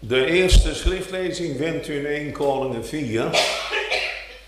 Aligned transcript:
De 0.00 0.26
eerste 0.26 0.74
schriftlezing 0.74 1.56
vindt 1.56 1.88
u 1.88 1.98
in 1.98 2.06
1 2.06 2.32
Koningen 2.32 2.86
4, 2.86 3.30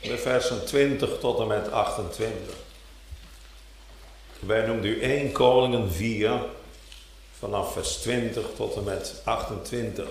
de 0.02 0.18
versen 0.18 0.66
20 0.66 1.18
tot 1.18 1.40
en 1.40 1.46
met 1.46 1.72
28. 1.72 2.54
Wij 4.38 4.66
noemen 4.66 4.84
u 4.84 5.00
1 5.00 5.32
Koningen 5.32 5.92
4, 5.92 6.40
vanaf 7.38 7.72
vers 7.72 7.96
20 7.96 8.44
tot 8.56 8.76
en 8.76 8.84
met 8.84 9.21
28. 9.24 10.06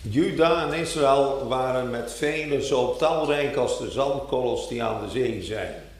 Juda 0.00 0.66
en 0.66 0.78
Israël 0.78 1.48
waren 1.48 1.90
met 1.90 2.12
velen 2.12 2.62
zo 2.62 2.96
talrijk 2.96 3.56
als 3.56 3.78
de 3.78 3.90
zandkorrels 3.90 4.68
die 4.68 4.82
aan 4.82 5.04
de 5.04 5.10
zee 5.10 5.42
zijn. 5.42 5.91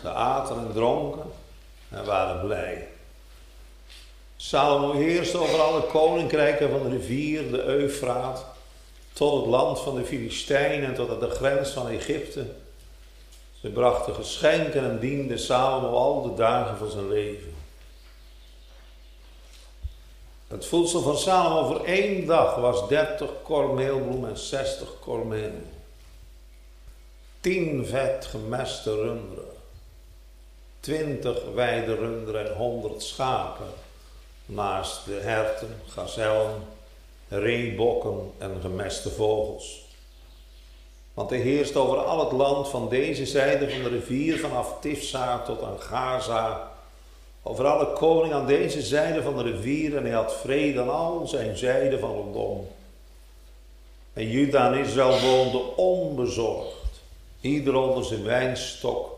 Ze 0.00 0.08
aten 0.08 0.56
en 0.56 0.72
dronken 0.72 1.32
en 1.88 2.04
waren 2.04 2.46
blij. 2.46 2.88
Salomo 4.36 4.92
heerste 4.92 5.38
over 5.38 5.60
alle 5.60 5.82
koninkrijken 5.82 6.70
van 6.70 6.82
de 6.82 6.88
rivier, 6.88 7.50
de 7.50 7.62
Eufraat, 7.62 8.44
tot 9.12 9.40
het 9.40 9.50
land 9.50 9.80
van 9.80 9.94
de 9.94 10.04
Filistijnen 10.04 10.88
en 10.88 10.94
tot 10.94 11.10
aan 11.10 11.18
de 11.18 11.30
grens 11.30 11.70
van 11.70 11.88
Egypte. 11.88 12.46
Ze 13.60 13.68
brachten 13.68 14.14
geschenken 14.14 14.84
en 14.84 14.98
dienden 14.98 15.38
Salomo 15.38 15.88
al 15.88 16.22
de 16.22 16.34
dagen 16.34 16.76
van 16.76 16.90
zijn 16.90 17.08
leven. 17.08 17.54
Het 20.48 20.66
voedsel 20.66 21.00
van 21.00 21.18
Salomo 21.18 21.66
voor 21.66 21.84
één 21.84 22.26
dag 22.26 22.54
was 22.54 22.88
30 22.88 23.30
kormeelbloem 23.42 24.24
en 24.24 24.38
60 24.38 24.88
kormeel. 25.00 25.52
10 27.40 27.86
vet 27.86 28.26
gemeste 28.26 28.94
runderen. 28.94 29.49
20 30.80 31.38
weide 31.54 31.94
runderen 31.94 32.46
en 32.46 32.56
100 32.56 33.02
schapen. 33.02 33.66
Naast 34.46 35.04
de 35.04 35.12
herten, 35.12 35.82
gazellen, 35.88 36.62
reebokken 37.28 38.32
en 38.38 38.58
gemeste 38.60 39.10
vogels. 39.10 39.88
Want 41.14 41.30
hij 41.30 41.38
heerst 41.38 41.76
over 41.76 41.98
al 41.98 42.20
het 42.20 42.32
land 42.32 42.68
van 42.68 42.88
deze 42.88 43.26
zijde 43.26 43.70
van 43.70 43.82
de 43.82 43.88
rivier, 43.88 44.38
vanaf 44.38 44.80
Tifsa 44.80 45.42
tot 45.42 45.62
aan 45.62 45.80
Gaza 45.80 46.70
over 47.42 47.66
alle 47.66 47.92
koning 47.92 48.34
aan 48.34 48.46
deze 48.46 48.82
zijde 48.82 49.22
van 49.22 49.36
de 49.36 49.42
rivier 49.42 49.96
en 49.96 50.02
hij 50.02 50.12
had 50.12 50.36
vrede 50.36 50.80
aan 50.80 50.90
al 50.90 51.26
zijn 51.26 51.56
zijden 51.56 52.00
van 52.00 52.10
rondom. 52.10 52.68
En 54.12 54.28
Juda 54.28 54.72
en 54.72 54.78
Israël 54.78 55.20
woonden 55.20 55.76
onbezorgd, 55.76 57.02
ieder 57.40 57.74
onder 57.74 58.04
zijn 58.04 58.24
wijnstok 58.24 59.09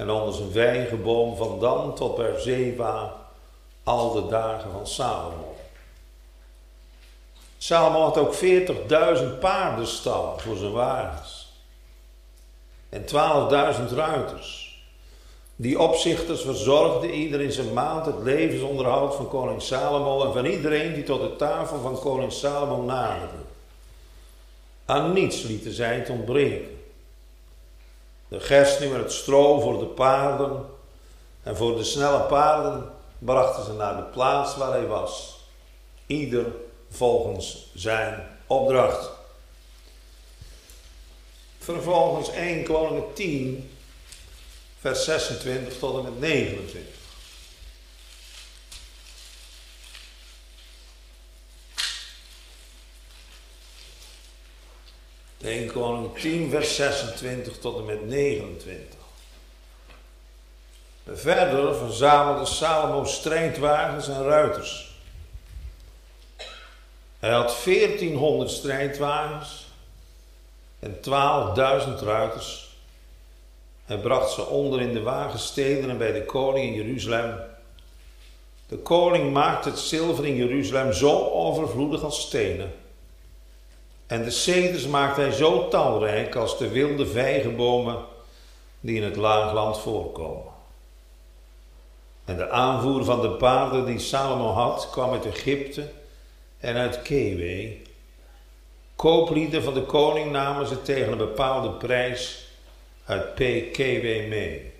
en 0.00 0.10
onder 0.10 0.34
zijn 0.34 0.50
vijgenboom 0.50 1.36
van 1.36 1.60
Dan 1.60 1.94
tot 1.94 2.16
Berzeba, 2.16 3.16
al 3.82 4.12
de 4.12 4.26
dagen 4.26 4.70
van 4.70 4.86
Salomo. 4.86 5.56
Salomo 7.58 8.00
had 8.00 8.18
ook 8.18 8.34
40.000 8.34 9.38
paardenstallen 9.40 10.40
voor 10.40 10.56
zijn 10.56 10.72
wagens 10.72 11.52
en 12.88 13.02
12.000 13.02 13.94
ruiters. 13.94 14.78
Die 15.56 15.78
opzichters 15.78 16.40
verzorgden 16.40 17.10
ieder 17.10 17.40
in 17.40 17.52
zijn 17.52 17.72
maand 17.72 18.06
het 18.06 18.22
levensonderhoud 18.22 19.14
van 19.14 19.28
koning 19.28 19.62
Salomo 19.62 20.26
en 20.26 20.32
van 20.32 20.44
iedereen 20.44 20.94
die 20.94 21.04
tot 21.04 21.20
de 21.20 21.36
tafel 21.36 21.80
van 21.80 21.98
koning 21.98 22.32
Salomo 22.32 22.82
naderde. 22.82 23.42
Aan 24.84 25.12
niets 25.12 25.42
lieten 25.42 25.72
zij 25.72 25.94
het 25.94 26.10
ontbreken. 26.10 26.79
De 28.30 28.40
gerst 28.40 28.80
nu 28.80 28.94
het 28.94 29.12
stro 29.12 29.60
voor 29.60 29.78
de 29.78 29.86
paarden 29.86 30.66
en 31.42 31.56
voor 31.56 31.76
de 31.76 31.84
snelle 31.84 32.20
paarden 32.20 32.90
brachten 33.18 33.64
ze 33.64 33.72
naar 33.72 33.96
de 33.96 34.02
plaats 34.02 34.56
waar 34.56 34.70
hij 34.70 34.86
was. 34.86 35.38
Ieder 36.06 36.46
volgens 36.90 37.70
zijn 37.74 38.38
opdracht. 38.46 39.10
Vervolgens 41.58 42.30
1 42.30 42.64
Koningen 42.64 43.12
10 43.14 43.70
vers 44.78 45.04
26 45.04 45.78
tot 45.78 45.96
en 45.96 46.02
met 46.02 46.20
29. 46.20 46.99
De 55.40 55.48
1 55.48 55.72
Koning 55.72 56.18
10, 56.18 56.50
vers 56.50 56.74
26 56.74 57.58
tot 57.58 57.78
en 57.78 57.84
met 57.84 58.06
29. 58.06 58.98
Verder 61.06 61.74
verzamelde 61.74 62.46
Salomo 62.46 63.04
strijdwagens 63.04 64.08
en 64.08 64.22
ruiters. 64.22 64.98
Hij 67.18 67.30
had 67.30 67.60
1400 67.64 68.50
strijdwagens 68.50 69.66
en 70.78 70.96
12.000 70.96 72.04
ruiters 72.04 72.70
hij 73.90 73.98
bracht 73.98 74.32
ze 74.32 74.46
onder 74.46 74.80
in 74.80 74.92
de 74.92 75.02
wagensteden 75.02 75.90
en 75.90 75.98
bij 75.98 76.12
de 76.12 76.24
koning 76.24 76.66
in 76.66 76.74
Jeruzalem. 76.74 77.34
De 78.68 78.76
koning 78.76 79.32
maakte 79.32 79.68
het 79.68 79.78
zilver 79.78 80.26
in 80.26 80.36
Jeruzalem 80.36 80.92
zo 80.92 81.30
overvloedig 81.30 82.02
als 82.02 82.20
stenen. 82.20 82.72
En 84.10 84.24
de 84.24 84.30
ceders 84.30 84.86
maakte 84.86 85.20
hij 85.20 85.32
zo 85.32 85.68
talrijk 85.68 86.34
als 86.34 86.58
de 86.58 86.68
wilde 86.68 87.06
vijgenbomen 87.06 88.04
die 88.80 88.96
in 88.96 89.02
het 89.02 89.16
laagland 89.16 89.78
voorkomen. 89.78 90.52
En 92.24 92.36
de 92.36 92.50
aanvoer 92.50 93.04
van 93.04 93.20
de 93.20 93.30
paarden 93.30 93.86
die 93.86 93.98
Salomo 93.98 94.48
had, 94.48 94.90
kwam 94.90 95.12
uit 95.12 95.26
Egypte 95.26 95.90
en 96.58 96.76
uit 96.76 97.02
Kewe. 97.02 97.76
Kooplieden 98.96 99.62
van 99.62 99.74
de 99.74 99.82
koning 99.82 100.30
namen 100.30 100.66
ze 100.66 100.82
tegen 100.82 101.12
een 101.12 101.18
bepaalde 101.18 101.70
prijs 101.70 102.48
uit 103.04 103.34
PKW 103.34 104.28
mee. 104.28 104.72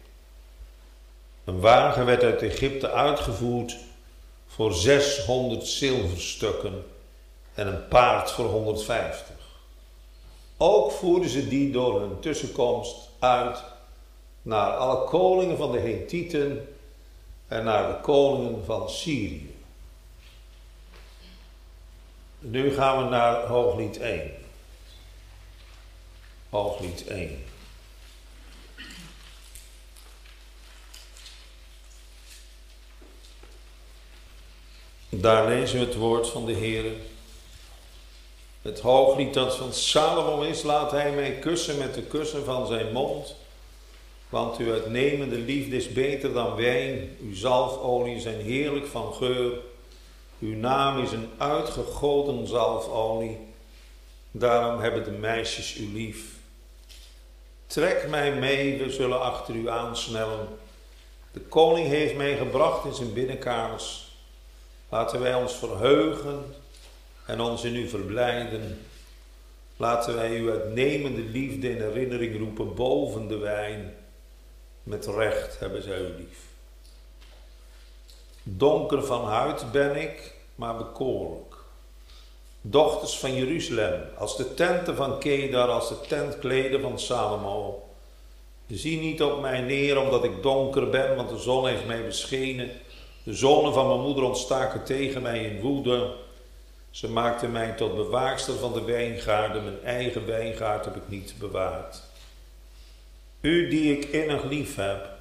Een 1.44 1.60
wagen 1.60 2.06
werd 2.06 2.22
uit 2.22 2.42
Egypte 2.42 2.90
uitgevoerd 2.90 3.76
voor 4.46 4.72
600 4.72 5.66
zilverstukken 5.66 6.84
en 7.54 7.66
een 7.66 7.88
paard 7.88 8.30
voor 8.30 8.46
150. 8.46 9.34
Ook 10.56 10.92
voerden 10.92 11.30
ze 11.30 11.48
die 11.48 11.72
door 11.72 12.00
hun 12.00 12.20
tussenkomst 12.20 13.08
uit 13.18 13.62
naar 14.42 14.76
alle 14.76 15.04
koningen 15.04 15.56
van 15.56 15.72
de 15.72 15.78
Hethieten 15.78 16.74
en 17.48 17.64
naar 17.64 17.88
de 17.88 18.00
koningen 18.00 18.64
van 18.64 18.90
Syrië. 18.90 19.54
Nu 22.38 22.72
gaan 22.72 23.04
we 23.04 23.10
naar 23.10 23.46
Hooglied 23.46 23.98
1. 23.98 24.30
Hooglied 26.50 27.06
1. 27.06 27.44
Daar 35.08 35.48
lezen 35.48 35.78
we 35.78 35.84
het 35.84 35.94
woord 35.94 36.28
van 36.28 36.46
de 36.46 36.52
Heer. 36.52 36.92
Het 38.62 38.80
hooglied 38.80 39.34
dat 39.34 39.56
van 39.56 39.72
Salomo 39.72 40.42
is, 40.42 40.62
laat 40.62 40.90
hij 40.90 41.12
mij 41.12 41.30
kussen 41.32 41.78
met 41.78 41.94
de 41.94 42.02
kussen 42.02 42.44
van 42.44 42.66
zijn 42.66 42.92
mond. 42.92 43.34
Want 44.28 44.56
uw 44.56 44.72
uitnemende 44.72 45.36
liefde 45.36 45.76
is 45.76 45.92
beter 45.92 46.32
dan 46.32 46.54
wijn, 46.56 47.16
uw 47.20 47.34
zalfolie 47.34 48.20
zijn 48.20 48.40
heerlijk 48.40 48.86
van 48.86 49.12
geur. 49.12 49.52
Uw 50.38 50.56
naam 50.56 51.02
is 51.02 51.12
een 51.12 51.28
uitgegoten 51.38 52.46
zalfolie, 52.46 53.38
daarom 54.30 54.80
hebben 54.80 55.04
de 55.04 55.10
meisjes 55.10 55.76
u 55.76 55.92
lief. 55.92 56.38
Trek 57.66 58.08
mij 58.08 58.32
mee, 58.34 58.78
we 58.78 58.90
zullen 58.90 59.20
achter 59.20 59.54
u 59.54 59.68
aansnellen. 59.68 60.48
De 61.32 61.40
koning 61.40 61.86
heeft 61.86 62.16
mij 62.16 62.36
gebracht 62.36 62.84
in 62.84 62.94
zijn 62.94 63.12
binnenkamers. 63.12 64.08
Laten 64.88 65.20
wij 65.20 65.34
ons 65.34 65.54
verheugen 65.54 66.54
en 67.30 67.40
ons 67.40 67.64
in 67.64 67.76
u 67.76 67.88
verblijden. 67.88 68.78
Laten 69.76 70.14
wij 70.14 70.38
uw 70.38 70.50
uitnemende 70.50 71.20
liefde 71.20 71.70
in 71.70 71.82
herinnering 71.82 72.38
roepen 72.38 72.74
boven 72.74 73.28
de 73.28 73.36
wijn. 73.36 73.94
Met 74.82 75.06
recht 75.06 75.58
hebben 75.58 75.82
zij 75.82 76.00
u 76.00 76.14
lief. 76.16 76.48
Donker 78.42 79.04
van 79.04 79.24
huid 79.24 79.72
ben 79.72 79.96
ik, 79.96 80.34
maar 80.54 80.76
bekoorlijk. 80.76 81.54
Dochters 82.60 83.18
van 83.18 83.34
Jeruzalem, 83.34 84.02
als 84.18 84.36
de 84.36 84.54
tenten 84.54 84.96
van 84.96 85.18
Kedar, 85.18 85.68
als 85.68 85.88
de 85.88 86.00
tentkleden 86.08 86.80
van 86.80 86.98
Salomo. 86.98 87.88
Zie 88.66 89.00
niet 89.00 89.22
op 89.22 89.40
mij 89.40 89.60
neer 89.60 90.00
omdat 90.00 90.24
ik 90.24 90.42
donker 90.42 90.90
ben, 90.90 91.16
want 91.16 91.28
de 91.28 91.38
zon 91.38 91.66
heeft 91.66 91.86
mij 91.86 92.04
beschenen. 92.04 92.70
De 93.22 93.34
zonen 93.34 93.72
van 93.72 93.86
mijn 93.86 94.00
moeder 94.00 94.24
ontstaken 94.24 94.84
tegen 94.84 95.22
mij 95.22 95.44
in 95.44 95.60
woede. 95.60 96.28
Ze 96.90 97.08
maakten 97.08 97.52
mij 97.52 97.72
tot 97.72 97.94
bewaakster 97.96 98.54
van 98.54 98.72
de 98.72 98.84
wijngaarden. 98.84 99.64
Mijn 99.64 99.84
eigen 99.84 100.26
wijngaard 100.26 100.84
heb 100.84 100.96
ik 100.96 101.08
niet 101.08 101.34
bewaard. 101.38 102.02
U 103.40 103.68
die 103.68 103.98
ik 103.98 104.04
innig 104.04 104.44
lief 104.44 104.76
heb, 104.76 105.18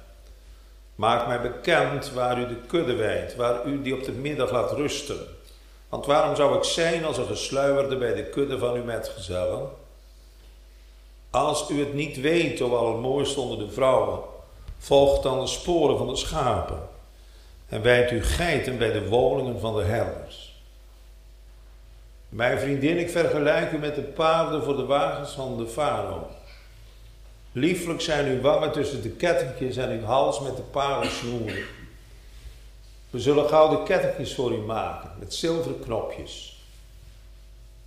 Maak 1.00 1.26
mij 1.26 1.40
bekend 1.40 2.12
waar 2.12 2.40
u 2.40 2.46
de 2.46 2.60
kudde 2.66 2.94
wijdt, 2.94 3.36
waar 3.36 3.66
u 3.66 3.82
die 3.82 3.94
op 3.94 4.04
de 4.04 4.12
middag 4.12 4.50
laat 4.50 4.72
rusten. 4.72 5.18
Want 5.88 6.06
waarom 6.06 6.36
zou 6.36 6.56
ik 6.56 6.64
zijn 6.64 7.04
als 7.04 7.18
een 7.18 7.26
gesluierde 7.26 7.96
bij 7.96 8.14
de 8.14 8.24
kudde 8.24 8.58
van 8.58 8.74
uw 8.74 8.84
metgezellen? 8.84 9.68
Als 11.30 11.70
u 11.70 11.78
het 11.78 11.94
niet 11.94 12.20
weet, 12.20 12.60
o 12.60 12.76
allermooiste 12.76 13.40
onder 13.40 13.58
de 13.58 13.72
vrouwen, 13.72 14.20
volgt 14.78 15.22
dan 15.22 15.40
de 15.40 15.46
sporen 15.46 15.98
van 15.98 16.08
de 16.08 16.16
schapen 16.16 16.88
en 17.68 17.82
wijdt 17.82 18.10
uw 18.10 18.22
geiten 18.22 18.78
bij 18.78 18.92
de 18.92 19.08
woningen 19.08 19.60
van 19.60 19.76
de 19.76 19.82
herders. 19.82 20.49
Mijn 22.30 22.58
vriendin, 22.58 22.98
ik 22.98 23.10
vergelijk 23.10 23.72
u 23.72 23.78
met 23.78 23.94
de 23.94 24.02
paarden 24.02 24.62
voor 24.62 24.76
de 24.76 24.84
wagens 24.84 25.32
van 25.32 25.56
de 25.56 25.66
farao. 25.66 26.26
Lieflijk 27.52 28.00
zijn 28.00 28.26
uw 28.26 28.40
wangen 28.40 28.72
tussen 28.72 29.02
de 29.02 29.08
kettingjes 29.08 29.76
en 29.76 29.90
uw 29.90 30.04
hals 30.04 30.40
met 30.40 30.56
de 30.56 30.62
parelsnoeren. 30.62 31.64
We 33.10 33.20
zullen 33.20 33.48
gouden 33.48 33.84
kettingjes 33.84 34.34
voor 34.34 34.52
u 34.52 34.58
maken 34.58 35.10
met 35.18 35.34
zilveren 35.34 35.80
knopjes. 35.80 36.64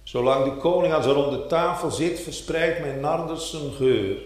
Zolang 0.04 0.46
de 0.46 0.58
koning 0.58 0.94
aan 0.94 1.04
zijn 1.04 1.16
ronde 1.16 1.48
tafel 1.48 1.92
zit, 1.92 2.20
verspreidt 2.20 2.80
mijn 2.80 3.00
narders 3.00 3.54
een 3.54 3.72
geur. 3.72 4.18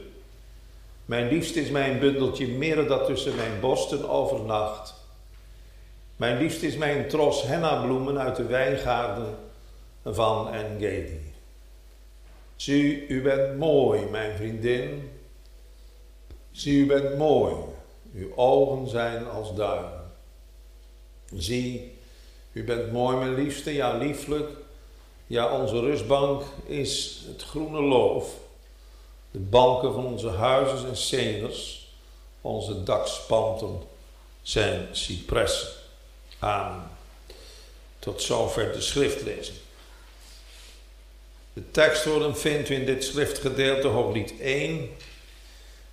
Mijn 1.05 1.27
liefste 1.27 1.61
is 1.61 1.69
mijn 1.69 1.99
bundeltje 1.99 2.47
mirre 2.47 2.85
dat 2.85 3.05
tussen 3.05 3.35
mijn 3.35 3.59
borsten 3.59 4.09
overnacht. 4.09 4.93
Mijn 6.15 6.37
liefste 6.37 6.67
is 6.67 6.75
mijn 6.77 7.07
tros 7.07 7.43
hennabloemen 7.43 8.19
uit 8.19 8.35
de 8.35 8.45
wijngaarden 8.45 9.35
van 10.13 10.53
Engedi. 10.53 11.33
Zie, 12.55 13.07
u 13.07 13.21
bent 13.21 13.57
mooi, 13.57 14.05
mijn 14.05 14.35
vriendin. 14.35 15.11
Zie, 16.51 16.77
u 16.77 16.85
bent 16.85 17.17
mooi. 17.17 17.55
Uw 18.13 18.35
ogen 18.35 18.89
zijn 18.89 19.29
als 19.29 19.55
duimen. 19.55 20.11
Zie, 21.35 21.97
u 22.51 22.63
bent 22.63 22.91
mooi, 22.91 23.17
mijn 23.17 23.33
liefste, 23.33 23.73
ja, 23.73 23.97
lieflijk. 23.97 24.49
Ja, 25.27 25.59
onze 25.59 25.79
rustbank 25.79 26.43
is 26.65 27.23
het 27.27 27.43
groene 27.43 27.81
loof. 27.81 28.35
De 29.31 29.39
banken 29.39 29.93
van 29.93 30.05
onze 30.05 30.29
huizen 30.29 30.77
zijn 30.77 30.95
ceders. 30.95 31.87
Onze 32.41 32.83
dakspanten 32.83 33.81
zijn 34.41 34.87
cipressen. 34.91 35.69
Amen. 36.39 36.89
Tot 37.99 38.21
zover 38.21 38.71
de 38.71 38.81
schriftlezing. 38.81 39.57
De 41.57 41.71
tekstwoorden 41.71 42.37
vindt 42.37 42.69
u 42.69 42.75
in 42.75 42.85
dit 42.85 43.03
schriftgedeelte, 43.03 43.87
hooglied 43.87 44.33
1, 44.39 44.89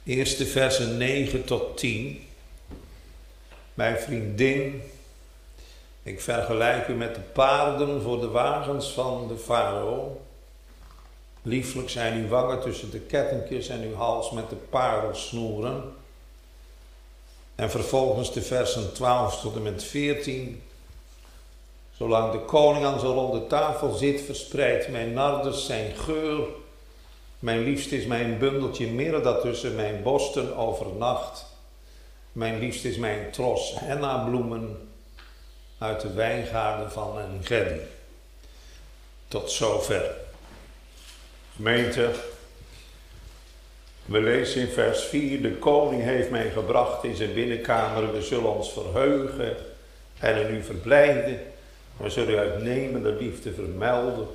eerste 0.04 0.46
versen 0.46 0.96
9 0.96 1.44
tot 1.44 1.76
10. 1.76 2.26
Mijn 3.74 3.98
vriendin, 3.98 4.82
ik 6.02 6.20
vergelijk 6.20 6.88
u 6.88 6.92
met 6.92 7.14
de 7.14 7.20
paarden 7.20 8.02
voor 8.02 8.20
de 8.20 8.28
wagens 8.28 8.92
van 8.92 9.28
de 9.28 9.36
farao. 9.36 10.20
Lieflijk 11.42 11.90
zijn 11.90 12.22
uw 12.22 12.28
wangen 12.28 12.60
tussen 12.60 12.90
de 12.90 13.00
kettingjes 13.00 13.68
en 13.68 13.82
uw 13.82 13.94
hals 13.94 14.30
met 14.30 14.50
de 14.50 14.56
parelsnoeren. 14.56 15.92
En 17.54 17.70
vervolgens 17.70 18.32
de 18.32 18.42
versen 18.42 18.92
12 18.92 19.40
tot 19.40 19.56
en 19.56 19.62
met 19.62 19.84
14. 19.84 20.62
Zolang 21.96 22.32
de 22.32 22.38
koning 22.38 22.84
aan 22.84 23.00
zijn 23.00 23.12
ronde 23.12 23.46
tafel 23.46 23.92
zit, 23.92 24.20
verspreidt 24.20 24.88
mijn 24.88 25.12
nardus 25.12 25.66
zijn 25.66 25.94
geur. 25.96 26.46
Mijn 27.38 27.64
liefste 27.64 27.96
is 27.96 28.06
mijn 28.06 28.38
bundeltje 28.38 28.86
mirre 28.86 29.20
dat 29.20 29.40
tussen 29.40 29.74
mijn 29.74 30.02
borsten 30.02 30.56
overnacht. 30.56 31.46
Mijn 32.32 32.58
liefste 32.58 32.88
is 32.88 32.96
mijn 32.96 33.30
tros 33.30 33.74
henna-bloemen 33.78 34.88
uit 35.78 36.00
de 36.00 36.12
wijngaarden 36.12 36.92
van 36.92 37.18
Engedi. 37.18 37.80
Tot 39.28 39.50
zover. 39.50 40.10
Gemeente, 41.56 42.10
we 44.04 44.20
lezen 44.20 44.60
in 44.60 44.68
vers 44.68 45.04
4, 45.04 45.42
de 45.42 45.56
koning 45.56 46.02
heeft 46.02 46.30
mij 46.30 46.50
gebracht 46.50 47.04
in 47.04 47.16
zijn 47.16 47.34
binnenkamer, 47.34 48.12
we 48.12 48.22
zullen 48.22 48.54
ons 48.54 48.72
verheugen 48.72 49.56
en 50.18 50.36
in 50.36 50.54
u 50.54 50.62
verblijden. 50.62 51.53
We 51.96 52.10
zullen 52.10 52.38
uitnemende 52.38 53.12
liefde 53.12 53.52
vermelden, 53.52 54.26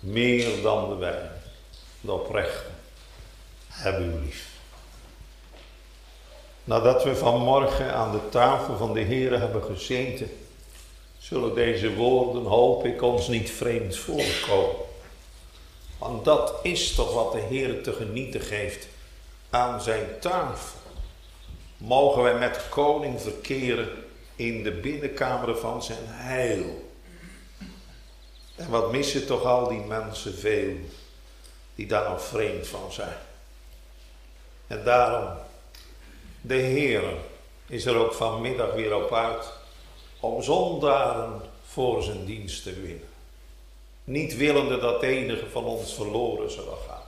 meer 0.00 0.62
dan 0.62 0.88
de 0.88 0.94
wijn. 0.94 1.30
De 2.00 2.12
oprechte, 2.12 2.70
heb 3.68 4.00
u 4.00 4.04
lief. 4.24 4.50
Nadat 6.64 7.04
we 7.04 7.16
vanmorgen 7.16 7.94
aan 7.94 8.12
de 8.12 8.28
tafel 8.28 8.76
van 8.76 8.92
de 8.92 9.00
Heer 9.00 9.38
hebben 9.38 9.62
gezeten, 9.62 10.30
zullen 11.18 11.54
deze 11.54 11.94
woorden, 11.94 12.44
hoop 12.44 12.84
ik, 12.84 13.02
ons 13.02 13.28
niet 13.28 13.50
vreemd 13.50 13.96
voorkomen. 13.96 14.76
Want 15.98 16.24
dat 16.24 16.54
is 16.62 16.94
toch 16.94 17.14
wat 17.14 17.32
de 17.32 17.40
Heer 17.40 17.82
te 17.82 17.92
genieten 17.92 18.40
geeft 18.40 18.86
aan 19.50 19.80
zijn 19.80 20.06
tafel. 20.20 20.78
Mogen 21.76 22.22
wij 22.22 22.38
met 22.38 22.68
koning 22.68 23.20
verkeren 23.20 23.88
in 24.46 24.62
de 24.62 24.72
binnenkamer 24.72 25.56
van 25.56 25.82
zijn 25.82 26.04
heil. 26.06 26.90
En 28.56 28.70
wat 28.70 28.92
missen 28.92 29.26
toch 29.26 29.44
al 29.44 29.68
die 29.68 29.80
mensen 29.80 30.34
veel 30.34 30.74
die 31.74 31.86
daar 31.86 32.10
nog 32.10 32.22
vreemd 32.24 32.66
van 32.66 32.92
zijn. 32.92 33.16
En 34.66 34.84
daarom, 34.84 35.28
de 36.40 36.54
Heer 36.54 37.02
is 37.66 37.84
er 37.84 37.96
ook 37.96 38.14
vanmiddag 38.14 38.72
weer 38.72 38.96
op 38.96 39.12
uit 39.12 39.52
om 40.20 40.42
zondaren 40.42 41.40
voor 41.66 42.02
zijn 42.02 42.24
dienst 42.24 42.62
te 42.62 42.72
winnen. 42.80 43.08
Niet 44.04 44.36
willende 44.36 44.78
dat 44.78 45.02
enige 45.02 45.48
van 45.50 45.64
ons 45.64 45.94
verloren 45.94 46.50
zou 46.50 46.66
gaan. 46.88 47.02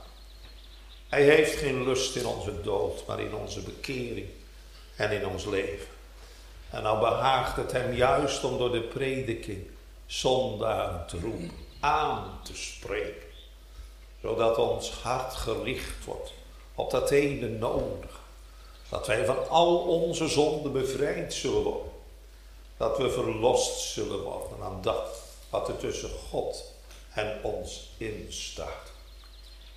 Hij 1.09 1.23
heeft 1.23 1.55
geen 1.55 1.83
lust 1.83 2.15
in 2.15 2.25
onze 2.25 2.61
dood, 2.61 3.05
maar 3.07 3.19
in 3.19 3.35
onze 3.35 3.61
bekering 3.61 4.27
en 4.95 5.11
in 5.11 5.27
ons 5.27 5.45
leven. 5.45 5.94
En 6.75 6.83
nou 6.83 6.99
behaagt 6.99 7.55
het 7.55 7.71
hem 7.71 7.93
juist 7.93 8.43
om 8.43 8.57
door 8.57 8.71
de 8.71 8.81
prediking 8.81 9.67
zondaren 10.05 11.07
te 11.07 11.19
roepen, 11.19 11.51
aan 11.79 12.39
te 12.43 12.55
spreken. 12.55 13.27
Zodat 14.21 14.57
ons 14.57 14.91
hart 14.91 15.33
gericht 15.33 16.05
wordt 16.05 16.33
op 16.75 16.91
dat 16.91 17.11
ene 17.11 17.47
nodig. 17.47 18.19
Dat 18.89 19.07
wij 19.07 19.25
van 19.25 19.49
al 19.49 19.77
onze 19.77 20.27
zonden 20.27 20.71
bevrijd 20.71 21.33
zullen 21.33 21.61
worden. 21.63 21.91
Dat 22.77 22.97
we 22.97 23.09
verlost 23.09 23.79
zullen 23.79 24.21
worden 24.21 24.63
aan 24.63 24.79
dat 24.81 25.21
wat 25.49 25.67
er 25.67 25.77
tussen 25.77 26.11
God 26.29 26.71
en 27.13 27.39
ons 27.41 27.89
instaat. 27.97 28.91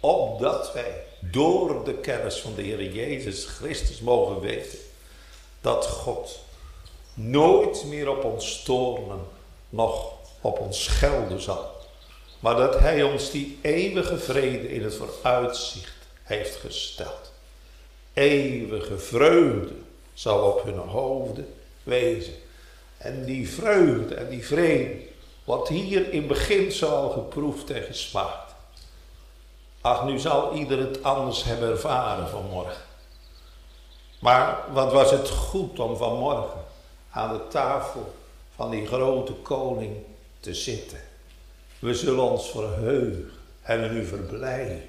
Opdat 0.01 0.73
wij 0.73 1.05
door 1.21 1.85
de 1.85 1.95
kennis 1.95 2.39
van 2.39 2.55
de 2.55 2.63
Heer 2.63 2.93
Jezus 2.93 3.45
Christus 3.45 4.01
mogen 4.01 4.41
weten 4.41 4.79
dat 5.61 5.87
God 5.87 6.47
nooit 7.19 7.85
meer 7.85 8.09
op 8.09 8.25
ons 8.25 8.63
toornen, 8.63 9.21
nog 9.69 10.13
op 10.41 10.59
ons 10.59 10.85
schelden 10.85 11.41
zal. 11.41 11.71
Maar 12.41 12.57
dat 12.57 12.79
Hij 12.79 13.03
ons 13.03 13.31
die 13.31 13.59
eeuwige 13.63 14.19
vrede 14.19 14.73
in 14.73 14.83
het 14.83 14.95
vooruitzicht 14.95 15.97
heeft 16.23 16.57
gesteld. 16.57 17.33
Eeuwige 18.13 18.99
vreugde 18.99 19.75
zal 20.15 20.51
op 20.51 20.63
hun 20.63 20.79
hoofden 20.79 21.55
wezen. 21.83 22.35
En 22.99 23.25
die 23.25 23.49
vreugde 23.49 24.15
en 24.15 24.29
die 24.29 24.47
vrede 24.47 24.97
wordt 25.45 25.69
hier 25.69 26.13
in 26.13 26.27
beginsel 26.27 26.89
al 26.89 27.11
geproefd 27.11 27.71
en 27.71 27.83
gesmaakt. 27.83 28.55
Ach, 29.81 30.05
nu 30.05 30.19
zal 30.19 30.55
ieder 30.55 30.79
het 30.79 31.03
anders 31.03 31.45
hebben 31.45 31.71
ervaren 31.71 32.29
vanmorgen. 32.29 32.83
Maar 34.19 34.65
wat 34.73 34.93
was 34.93 35.11
het 35.11 35.29
goed 35.29 35.79
om 35.79 35.97
vanmorgen 35.97 36.67
aan 37.19 37.33
de 37.33 37.49
tafel 37.49 38.15
van 38.55 38.71
die 38.71 38.87
grote 38.87 39.33
koning 39.33 39.97
te 40.41 40.55
zitten. 40.55 41.01
We 41.79 41.95
zullen 41.95 42.23
ons 42.23 42.51
verheugen 42.51 43.31
en 43.63 43.97
u 43.97 44.05
verblijden. 44.05 44.83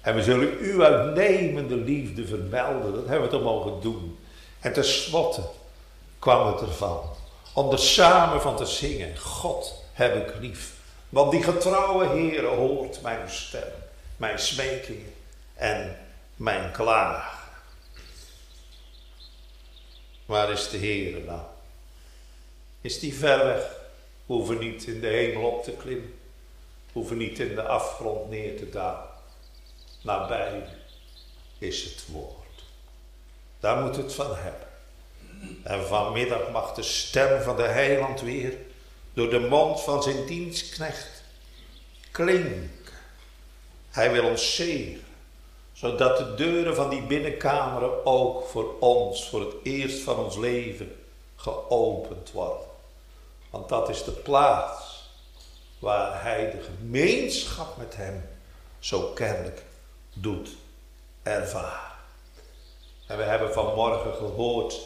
En 0.00 0.14
we 0.14 0.22
zullen 0.22 0.58
uw 0.58 0.84
uitnemende 0.84 1.76
liefde 1.76 2.26
vermelden. 2.26 2.94
Dat 2.94 3.06
hebben 3.06 3.22
we 3.22 3.36
toch 3.36 3.42
mogen 3.42 3.80
doen. 3.80 4.18
En 4.60 4.72
tenslotte 4.72 5.42
kwam 6.18 6.46
het 6.46 6.60
ervan. 6.60 7.00
Om 7.52 7.70
er 7.70 7.78
samen 7.78 8.40
van 8.40 8.56
te 8.56 8.66
zingen. 8.66 9.18
God 9.18 9.84
heb 9.92 10.28
ik 10.28 10.34
lief. 10.40 10.74
Want 11.08 11.30
die 11.30 11.42
getrouwe 11.42 12.06
Heer 12.06 12.44
hoort 12.44 13.02
mijn 13.02 13.30
stem. 13.30 13.72
Mijn 14.16 14.38
smekingen 14.38 15.12
en 15.54 15.96
mijn 16.36 16.70
klagen. 16.72 17.41
Waar 20.26 20.50
is 20.50 20.68
de 20.68 20.76
Heer 20.76 21.20
nou? 21.20 21.40
Is 22.80 22.98
die 22.98 23.14
ver 23.14 23.46
weg? 23.46 23.62
We 24.26 24.34
hoeven 24.34 24.58
niet 24.58 24.84
in 24.84 25.00
de 25.00 25.06
hemel 25.06 25.50
op 25.50 25.64
te 25.64 25.72
klimmen. 25.72 26.14
Hoeven 26.92 27.16
niet 27.16 27.38
in 27.38 27.54
de 27.54 27.62
afgrond 27.62 28.30
neer 28.30 28.56
te 28.56 28.68
dalen. 28.68 29.10
Nabij 30.02 30.64
is 31.58 31.84
het 31.84 32.06
woord. 32.06 32.62
Daar 33.60 33.82
moet 33.82 33.96
het 33.96 34.14
van 34.14 34.36
hebben. 34.36 34.68
En 35.62 35.86
vanmiddag 35.86 36.50
mag 36.50 36.74
de 36.74 36.82
stem 36.82 37.42
van 37.42 37.56
de 37.56 37.62
heiland 37.62 38.20
weer 38.20 38.56
door 39.12 39.30
de 39.30 39.38
mond 39.38 39.80
van 39.80 40.02
zijn 40.02 40.26
dienstknecht 40.26 41.22
klinken. 42.10 42.70
Hij 43.90 44.12
wil 44.12 44.24
ons 44.24 44.54
zegen, 44.54 45.04
zodat 45.82 46.18
de 46.18 46.34
deuren 46.34 46.74
van 46.74 46.88
die 46.88 47.02
binnenkameren 47.02 48.06
ook 48.06 48.46
voor 48.46 48.74
ons, 48.80 49.28
voor 49.28 49.40
het 49.40 49.54
eerst 49.62 50.02
van 50.02 50.16
ons 50.16 50.36
leven, 50.36 50.96
geopend 51.36 52.32
worden. 52.32 52.66
Want 53.50 53.68
dat 53.68 53.88
is 53.88 54.04
de 54.04 54.10
plaats 54.10 55.10
waar 55.78 56.22
hij 56.22 56.50
de 56.50 56.60
gemeenschap 56.62 57.76
met 57.76 57.96
hem 57.96 58.28
zo 58.78 59.00
kennelijk 59.00 59.62
doet 60.12 60.48
ervaren. 61.22 61.96
En 63.06 63.16
we 63.16 63.22
hebben 63.22 63.52
vanmorgen 63.52 64.14
gehoord 64.14 64.80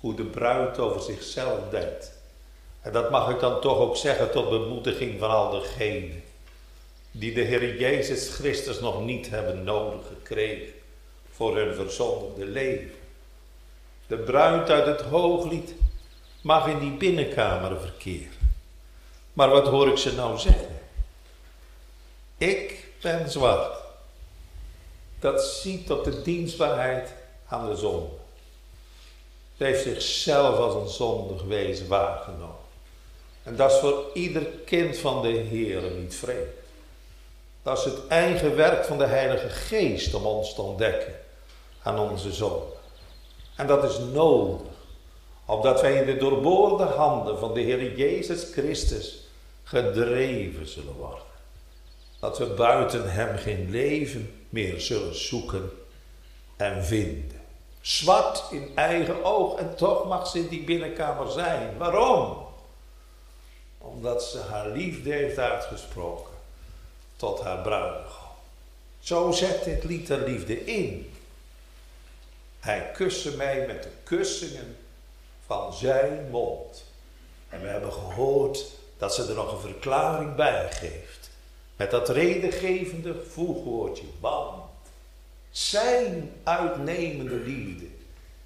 hoe 0.00 0.14
de 0.14 0.24
bruid 0.24 0.78
over 0.78 1.00
zichzelf 1.00 1.58
denkt. 1.70 2.12
En 2.80 2.92
dat 2.92 3.10
mag 3.10 3.30
ik 3.30 3.40
dan 3.40 3.60
toch 3.60 3.78
ook 3.78 3.96
zeggen 3.96 4.30
tot 4.30 4.50
bemoediging 4.50 5.18
van 5.18 5.30
al 5.30 5.50
degenen 5.50 6.22
die 7.10 7.34
de 7.34 7.40
Heer 7.40 7.78
Jezus 7.78 8.28
Christus 8.28 8.80
nog 8.80 9.04
niet 9.04 9.30
hebben 9.30 9.64
nodig 9.64 10.06
gekregen 10.08 10.72
voor 11.32 11.56
hun 11.56 11.74
verzondigde 11.74 12.44
leven. 12.44 12.94
De 14.06 14.16
bruid 14.16 14.70
uit 14.70 14.86
het 14.86 15.00
hooglied 15.00 15.74
mag 16.40 16.66
in 16.66 16.78
die 16.78 16.90
binnenkamer 16.90 17.80
verkeren. 17.80 18.38
Maar 19.32 19.48
wat 19.48 19.66
hoor 19.66 19.88
ik 19.88 19.98
ze 19.98 20.14
nou 20.14 20.38
zeggen? 20.38 20.80
Ik 22.38 22.84
ben 23.00 23.30
zwart. 23.30 23.78
Dat 25.18 25.42
ziet 25.42 25.90
op 25.90 26.04
de 26.04 26.22
dienstbaarheid 26.22 27.12
aan 27.46 27.70
de 27.70 27.76
zonde. 27.76 28.14
Ze 29.56 29.64
heeft 29.64 29.82
zichzelf 29.82 30.56
als 30.56 30.74
een 30.74 30.88
zondig 30.88 31.42
wezen 31.42 31.88
waargenomen. 31.88 32.68
En 33.42 33.56
dat 33.56 33.72
is 33.72 33.78
voor 33.78 34.04
ieder 34.14 34.42
kind 34.64 34.98
van 34.98 35.22
de 35.22 35.28
Heer 35.28 35.82
niet 35.82 36.14
vreemd. 36.14 36.59
Dat 37.62 37.78
is 37.78 37.84
het 37.84 38.06
eigen 38.08 38.56
werk 38.56 38.84
van 38.84 38.98
de 38.98 39.06
Heilige 39.06 39.48
Geest 39.48 40.14
om 40.14 40.26
ons 40.26 40.54
te 40.54 40.62
ontdekken 40.62 41.14
aan 41.82 41.98
onze 41.98 42.32
zonde. 42.32 42.78
En 43.56 43.66
dat 43.66 43.84
is 43.84 43.98
nodig, 43.98 44.66
opdat 45.44 45.80
wij 45.80 45.94
in 45.94 46.06
de 46.06 46.16
doorboorde 46.16 46.84
handen 46.84 47.38
van 47.38 47.54
de 47.54 47.60
Heer 47.60 47.96
Jezus 47.96 48.52
Christus 48.52 49.28
gedreven 49.62 50.68
zullen 50.68 50.94
worden. 50.94 51.24
Dat 52.20 52.38
we 52.38 52.46
buiten 52.46 53.12
Hem 53.12 53.36
geen 53.36 53.70
leven 53.70 54.44
meer 54.48 54.80
zullen 54.80 55.14
zoeken 55.14 55.70
en 56.56 56.84
vinden. 56.84 57.40
Zwart 57.80 58.44
in 58.50 58.72
eigen 58.74 59.24
oog 59.24 59.58
en 59.58 59.76
toch 59.76 60.08
mag 60.08 60.26
ze 60.26 60.38
in 60.38 60.48
die 60.48 60.64
binnenkamer 60.64 61.30
zijn. 61.30 61.78
Waarom? 61.78 62.46
Omdat 63.78 64.22
ze 64.22 64.38
haar 64.38 64.68
liefde 64.68 65.12
heeft 65.12 65.38
uitgesproken 65.38 66.29
tot 67.20 67.40
haar 67.40 67.58
bruidegom. 67.58 68.28
Zo 69.00 69.30
zet 69.30 69.64
dit 69.64 69.84
lied 69.84 70.06
de 70.06 70.18
liefde 70.18 70.64
in. 70.64 71.12
Hij 72.60 72.90
kuste 72.94 73.36
mij 73.36 73.66
met 73.66 73.82
de 73.82 73.88
kussingen 74.04 74.76
van 75.46 75.72
zijn 75.72 76.28
mond. 76.30 76.84
En 77.48 77.62
we 77.62 77.68
hebben 77.68 77.92
gehoord 77.92 78.64
dat 78.98 79.14
ze 79.14 79.26
er 79.26 79.34
nog 79.34 79.52
een 79.52 79.70
verklaring 79.70 80.34
bij 80.34 80.72
geeft. 80.72 81.30
Met 81.76 81.90
dat 81.90 82.08
redengevende 82.08 83.14
voegwoordje, 83.30 84.04
want 84.20 84.64
zijn 85.50 86.32
uitnemende 86.42 87.34
liefde 87.34 87.86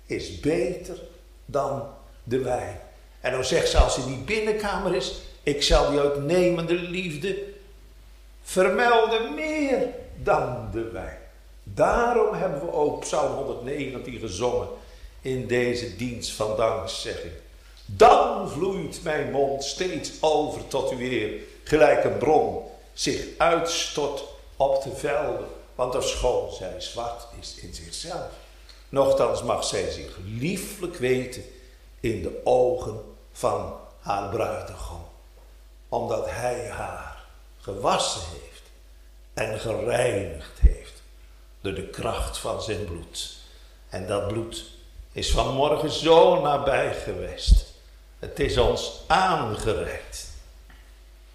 is 0.06 0.40
beter 0.40 0.98
dan 1.44 1.88
de 2.24 2.38
wijn. 2.38 2.80
En 3.20 3.32
dan 3.32 3.44
zegt 3.44 3.68
ze 3.68 3.78
als 3.78 3.98
in 3.98 4.06
die 4.06 4.24
binnenkamer 4.24 4.94
is, 4.94 5.20
ik 5.42 5.62
zal 5.62 5.90
die 5.90 6.00
uitnemende 6.00 6.74
liefde 6.74 7.53
vermelden 8.44 9.34
meer 9.34 9.88
dan 10.22 10.68
de 10.72 10.90
wijn. 10.90 11.18
Daarom 11.62 12.34
hebben 12.34 12.60
we 12.60 12.72
ook 12.72 13.00
Psalm 13.00 13.32
119 13.32 14.18
gezongen 14.18 14.68
in 15.20 15.46
deze 15.46 15.96
dienst 15.96 16.32
van 16.32 16.56
dankzegging. 16.56 17.32
Dan 17.86 18.50
vloeit 18.50 19.00
mijn 19.02 19.30
mond 19.30 19.64
steeds 19.64 20.12
over 20.20 20.66
tot 20.66 20.92
u 20.92 20.96
weer, 20.96 21.40
gelijk 21.64 22.04
een 22.04 22.18
bron 22.18 22.62
zich 22.92 23.26
uitstort 23.38 24.24
op 24.56 24.82
de 24.82 24.96
velden, 24.96 25.46
want 25.74 26.04
schoon 26.04 26.52
zij 26.52 26.80
zwart 26.80 27.26
is 27.40 27.54
in 27.62 27.74
zichzelf. 27.74 28.30
Nochtans 28.88 29.42
mag 29.42 29.64
zij 29.64 29.90
zich 29.90 30.18
lieflijk 30.38 30.96
weten 30.96 31.42
in 32.00 32.22
de 32.22 32.40
ogen 32.44 33.00
van 33.32 33.74
haar 34.00 34.28
bruidegom, 34.28 35.04
omdat 35.88 36.30
hij 36.30 36.68
haar 36.68 37.13
gewassen 37.64 38.20
heeft 38.20 38.62
en 39.34 39.60
gereinigd 39.60 40.58
heeft 40.60 41.02
door 41.60 41.74
de 41.74 41.86
kracht 41.86 42.38
van 42.38 42.62
zijn 42.62 42.84
bloed. 42.84 43.36
En 43.88 44.06
dat 44.06 44.28
bloed 44.28 44.64
is 45.12 45.30
vanmorgen 45.30 45.90
zo 45.90 46.40
nabij 46.40 46.94
geweest. 46.94 47.72
Het 48.18 48.40
is 48.40 48.58
ons 48.58 49.02
aangereikt. 49.06 50.32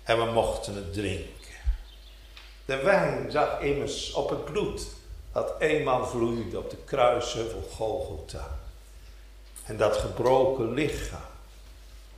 En 0.03 0.17
we 0.17 0.31
mochten 0.31 0.75
het 0.75 0.93
drinken. 0.93 1.55
De 2.65 2.77
wijn 2.77 3.31
zag 3.31 3.59
immers 3.59 4.11
op 4.13 4.29
het 4.29 4.45
bloed 4.45 4.87
dat 5.31 5.53
eenmaal 5.59 6.05
vloeide 6.05 6.57
op 6.57 6.69
de 6.69 6.77
kruisheuvel 6.85 7.69
Golgotha. 7.75 8.59
En 9.63 9.77
dat 9.77 9.97
gebroken 9.97 10.73
lichaam 10.73 11.27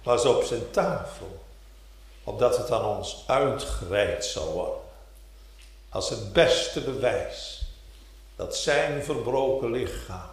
was 0.03 0.25
op 0.25 0.43
zijn 0.43 0.71
tafel, 0.71 1.40
opdat 2.23 2.57
het 2.57 2.71
aan 2.71 2.85
ons 2.85 3.23
uitgereikt 3.27 4.25
zou 4.25 4.49
worden. 4.49 4.79
Als 5.89 6.09
het 6.09 6.33
beste 6.33 6.81
bewijs 6.81 7.65
dat 8.35 8.57
zijn 8.57 9.03
verbroken 9.03 9.71
lichaam 9.71 10.29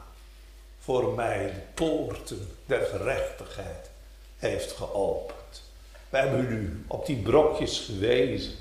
voor 0.79 1.15
mij 1.15 1.47
de 1.47 1.61
poorten 1.75 2.51
der 2.67 2.87
gerechtigheid 2.87 3.91
heeft 4.37 4.73
geopend. 4.73 5.63
We 6.09 6.19
hebben 6.19 6.41
u 6.41 6.85
op 6.87 7.07
die 7.07 7.17
brokjes 7.17 7.79
gewezen 7.79 8.53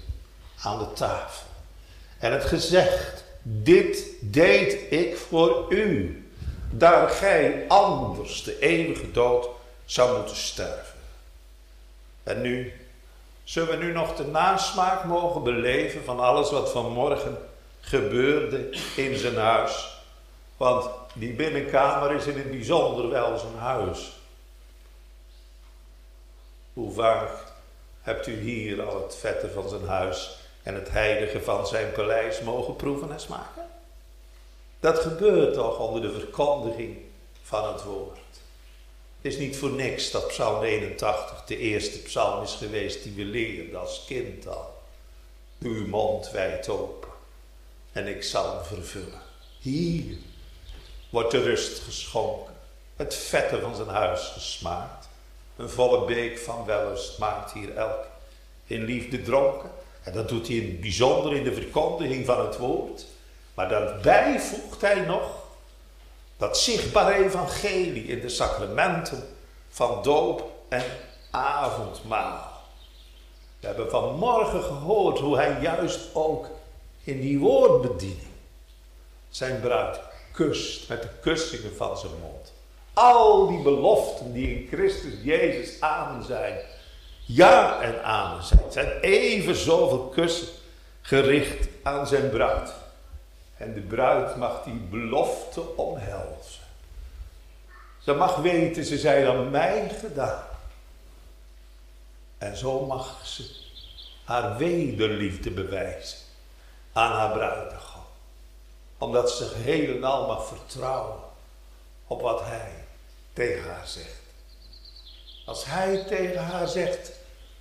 aan 0.61 0.79
de 0.79 0.93
tafel. 0.93 1.47
En 2.19 2.31
het 2.31 2.45
gezegd, 2.45 3.23
dit 3.41 4.05
deed 4.21 4.91
ik 4.91 5.17
voor 5.17 5.65
u, 5.69 6.23
daar 6.71 7.09
gij 7.09 7.65
anders 7.67 8.43
de 8.43 8.59
eeuwige 8.59 9.11
dood 9.11 9.47
zou 9.85 10.17
moeten 10.17 10.35
sterven. 10.35 10.99
En 12.23 12.41
nu, 12.41 12.73
zullen 13.47 13.79
we 13.79 13.85
nu 13.85 13.91
nog 13.91 14.15
de 14.15 14.25
nasmaak 14.25 15.03
mogen 15.03 15.43
beleven 15.43 16.03
van 16.03 16.19
alles 16.19 16.51
wat 16.51 16.71
vanmorgen 16.71 17.37
gebeurde 17.79 18.69
in 18.95 19.15
zijn 19.17 19.35
huis. 19.35 20.01
Want 20.57 20.89
die 21.13 21.33
binnenkamer 21.33 22.11
is 22.11 22.25
in 22.25 22.37
het 22.37 22.51
bijzonder 22.51 23.09
wel 23.09 23.37
zijn 23.37 23.55
huis. 23.55 24.11
Hoe 26.73 26.93
vaak 26.93 27.29
hebt 28.01 28.27
u 28.27 28.39
hier 28.39 28.83
al 28.83 29.03
het 29.03 29.15
vette 29.15 29.49
van 29.49 29.69
zijn 29.69 29.85
huis 29.85 30.37
en 30.63 30.73
het 30.73 30.89
heilige 30.89 31.41
van 31.41 31.67
zijn 31.67 31.91
paleis 31.91 32.41
mogen 32.41 32.75
proeven 32.75 33.11
en 33.11 33.19
smaken? 33.19 33.67
Dat 34.79 34.99
gebeurt 34.99 35.53
toch 35.53 35.79
onder 35.79 36.01
de 36.01 36.11
verkondiging 36.11 36.97
van 37.43 37.73
het 37.73 37.83
woord. 37.83 38.26
Is 39.27 39.37
niet 39.37 39.57
voor 39.57 39.69
niks 39.69 40.11
dat 40.11 40.27
Psalm 40.27 40.63
81 40.63 41.43
de 41.45 41.57
eerste 41.57 41.97
psalm 41.97 42.43
is 42.43 42.53
geweest 42.53 43.03
die 43.03 43.13
we 43.13 43.23
leerden 43.23 43.79
als 43.79 44.03
kind 44.05 44.47
al. 44.47 44.81
Uw 45.59 45.87
mond 45.87 46.31
wijd 46.31 46.69
open 46.69 47.09
en 47.91 48.07
ik 48.07 48.23
zal 48.23 48.55
hem 48.55 48.63
vervullen. 48.63 49.21
Hier 49.59 50.17
wordt 51.09 51.31
de 51.31 51.41
rust 51.41 51.79
geschonken, 51.79 52.53
het 52.95 53.15
vette 53.15 53.59
van 53.59 53.75
zijn 53.75 53.87
huis 53.87 54.21
gesmaakt. 54.33 55.07
Een 55.55 55.69
volle 55.69 56.05
beek 56.05 56.37
van 56.37 56.65
wellust 56.65 57.17
maakt 57.17 57.51
hier 57.51 57.75
elk 57.75 58.05
in 58.65 58.83
liefde 58.83 59.21
dronken. 59.21 59.71
En 60.03 60.13
dat 60.13 60.29
doet 60.29 60.47
hij 60.47 60.55
in 60.55 60.79
bijzonder 60.79 61.33
in 61.33 61.43
de 61.43 61.53
verkondiging 61.53 62.25
van 62.25 62.45
het 62.45 62.57
woord. 62.57 63.05
Maar 63.53 63.69
daarbij 63.69 64.39
voegt 64.39 64.81
hij 64.81 64.99
nog 64.99 65.46
dat 66.37 66.57
zichtbare 66.57 67.25
evangelie 67.25 68.03
in 68.03 68.21
de 68.21 68.29
sacramenten 68.29 69.23
van 69.69 70.03
doop 70.03 70.51
en 70.69 70.83
avondmaal. 71.31 72.51
We 73.59 73.67
hebben 73.67 73.89
vanmorgen 73.89 74.63
gehoord 74.63 75.19
hoe 75.19 75.35
hij 75.35 75.57
juist 75.61 75.99
ook 76.13 76.47
in 77.03 77.21
die 77.21 77.39
woordbediening 77.39 78.27
zijn 79.29 79.59
bruid 79.59 79.99
kust 80.31 80.89
met 80.89 81.01
de 81.01 81.09
kussingen 81.21 81.75
van 81.75 81.97
zijn 81.97 82.11
mond. 82.21 82.53
Al 82.93 83.47
die 83.47 83.61
beloften 83.61 84.33
die 84.33 84.55
in 84.55 84.67
Christus 84.67 85.13
Jezus 85.23 85.81
amen 85.81 86.23
zijn, 86.23 86.59
ja 87.25 87.81
en 87.81 88.03
amen 88.03 88.43
zijn, 88.43 88.59
zijn 88.69 88.99
even 89.01 89.55
zoveel 89.55 90.11
kussen 90.15 90.47
gericht 91.01 91.67
aan 91.83 92.07
zijn 92.07 92.29
bruid. 92.29 92.73
En 93.57 93.73
de 93.73 93.81
bruid 93.81 94.35
mag 94.35 94.63
die 94.63 94.73
belofte 94.73 95.75
omhelzen. 95.75 96.63
Ze 97.99 98.13
mag 98.13 98.35
weten, 98.35 98.85
ze 98.85 98.97
zijn 98.97 99.27
aan 99.27 99.49
mij 99.49 99.89
gedaan. 99.99 100.43
En 102.37 102.57
zo 102.57 102.85
mag 102.85 103.27
ze 103.27 103.55
haar 104.23 104.57
wederliefde 104.57 105.51
bewijzen 105.51 106.17
aan 106.93 107.11
haar 107.11 107.31
bruidegom. 107.31 108.01
Omdat 108.97 109.31
ze 109.31 109.45
geheel 109.45 109.99
mag 109.99 110.47
vertrouwen 110.47 111.19
op 112.07 112.21
wat 112.21 112.41
hij 112.43 112.71
tegen 113.33 113.73
haar 113.73 113.87
zegt. 113.87 114.21
Als 115.45 115.65
hij 115.65 116.03
tegen 116.03 116.43
haar 116.43 116.67
zegt, 116.67 117.11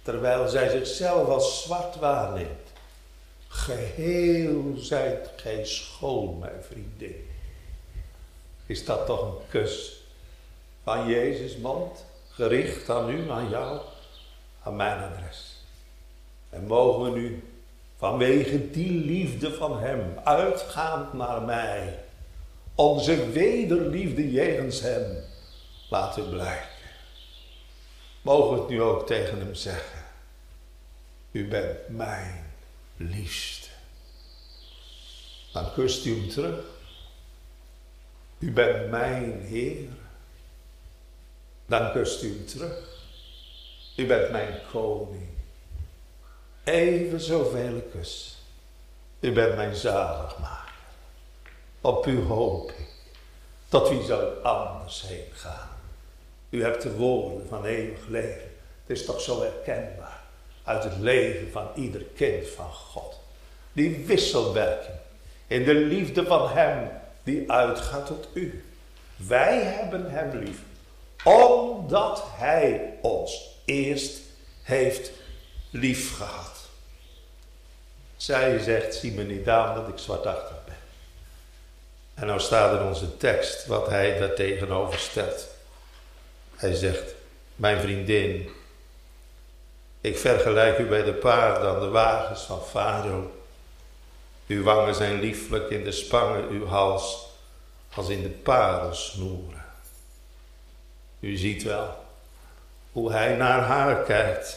terwijl 0.03 0.49
zij 0.49 0.69
zichzelf 0.69 1.29
als 1.29 1.63
zwart 1.63 1.97
waarneemt. 1.97 2.66
Geheel 3.57 4.75
zijt 4.77 5.31
gij 5.37 5.65
schoon, 5.65 6.39
mijn 6.39 6.63
vriendin. 6.63 7.27
Is 8.67 8.85
dat 8.85 9.07
toch 9.07 9.23
een 9.23 9.49
kus 9.49 10.01
van 10.83 11.09
Jezus 11.09 11.57
mond, 11.57 12.05
gericht 12.31 12.91
aan 12.91 13.11
u, 13.11 13.31
aan 13.31 13.49
jou, 13.49 13.81
aan 14.63 14.77
mijn 14.77 15.03
adres. 15.03 15.63
En 16.51 16.67
mogen 16.67 17.13
we 17.13 17.19
nu 17.19 17.45
vanwege 17.97 18.71
die 18.71 18.91
liefde 18.91 19.55
van 19.55 19.79
Hem, 19.79 20.19
uitgaand 20.25 21.13
naar 21.13 21.43
mij, 21.43 21.99
onze 22.75 23.31
wederliefde 23.31 24.31
jegens 24.31 24.81
Hem 24.81 25.17
laten 25.91 26.29
blijken. 26.31 26.69
Mogen 28.23 28.55
we 28.55 28.61
het 28.61 28.69
nu 28.69 28.83
ook 28.83 29.07
tegen 29.07 29.39
Hem 29.39 29.55
zeggen. 29.55 30.05
U 31.31 31.49
bent 31.49 31.89
mijn 31.89 32.46
liefste. 32.97 33.69
Dan 35.53 35.73
kust 35.73 36.05
u 36.05 36.19
hem 36.19 36.29
terug. 36.29 36.65
U 38.39 38.53
bent 38.53 38.91
mijn 38.91 39.41
Heer. 39.41 39.89
Dan 41.67 41.93
kust 41.93 42.23
u 42.23 42.29
hem 42.29 42.47
terug. 42.47 42.95
U 43.97 44.07
bent 44.07 44.31
mijn 44.31 44.61
koning. 44.71 45.29
Even 46.65 47.21
zoveel 47.21 47.83
kus. 47.93 48.37
U 49.21 49.33
bent 49.33 49.57
mijn 49.57 49.77
zaligmaker. 49.77 50.75
Op 51.81 52.07
u 52.07 52.23
hoop 52.23 52.71
ik. 52.71 52.89
Tot 53.69 53.89
wie 53.89 54.03
zou 54.03 54.43
anders 54.43 55.03
heen 55.03 55.33
gaan? 55.33 55.69
U 56.51 56.63
hebt 56.63 56.83
de 56.83 56.93
woorden 56.93 57.49
van 57.49 57.65
eeuwig 57.65 58.07
leven. 58.07 58.51
Het 58.87 58.97
is 58.99 59.05
toch 59.05 59.21
zo 59.21 59.43
herkenbaar 59.43 60.06
uit 60.67 60.85
het 60.85 60.99
leven 60.99 61.51
van 61.53 61.69
ieder 61.75 62.03
kind 62.17 62.49
van 62.49 62.73
God. 62.73 63.21
Die 63.73 64.05
wisselwerking 64.07 64.97
in 65.47 65.65
de 65.65 65.75
liefde 65.75 66.27
van 66.27 66.49
Hem 66.49 66.91
die 67.23 67.51
uitgaat 67.53 68.07
tot 68.07 68.29
u. 68.33 68.65
Wij 69.17 69.63
hebben 69.63 70.11
Hem 70.11 70.39
lief, 70.39 70.59
omdat 71.25 72.25
Hij 72.37 72.95
ons 73.03 73.61
eerst 73.65 74.21
heeft 74.63 75.11
lief 75.71 76.17
gehad. 76.17 76.69
Zij 78.17 78.59
zegt, 78.59 78.95
zie 78.95 79.13
me 79.13 79.23
niet 79.23 79.49
aan 79.49 79.75
dat 79.75 79.89
ik 79.89 79.99
zwartachtig 79.99 80.65
ben. 80.65 80.77
En 82.15 82.27
nou 82.27 82.41
staat 82.41 82.81
in 82.81 82.87
onze 82.87 83.17
tekst 83.17 83.67
wat 83.67 83.87
hij 83.87 84.19
daar 84.19 84.35
tegenover 84.35 84.99
stelt. 84.99 85.49
Hij 86.55 86.75
zegt, 86.75 87.15
mijn 87.57 87.81
vriendin, 87.81 88.51
ik 90.07 90.19
vergelijk 90.19 90.79
u 90.79 90.87
bij 90.87 91.03
de 91.03 91.13
paarden 91.13 91.71
aan 91.71 91.81
de 91.81 91.89
wagens 91.89 92.43
van 92.43 92.63
Farao. 92.63 93.31
Uw 94.47 94.63
wangen 94.63 94.95
zijn 94.95 95.21
lieflijk 95.21 95.71
in 95.71 95.85
de 95.85 95.93
spangen, 95.93 96.49
uw 96.49 96.67
hals 96.67 97.27
als 97.95 98.09
in 98.09 98.23
de 98.23 98.29
parelsnoeren. 98.29 99.65
U 101.21 101.37
ziet 101.37 101.63
wel 101.63 102.05
hoe 102.93 103.13
hij 103.13 103.35
naar 103.35 103.61
haar 103.61 104.03
kijkt. 104.03 104.57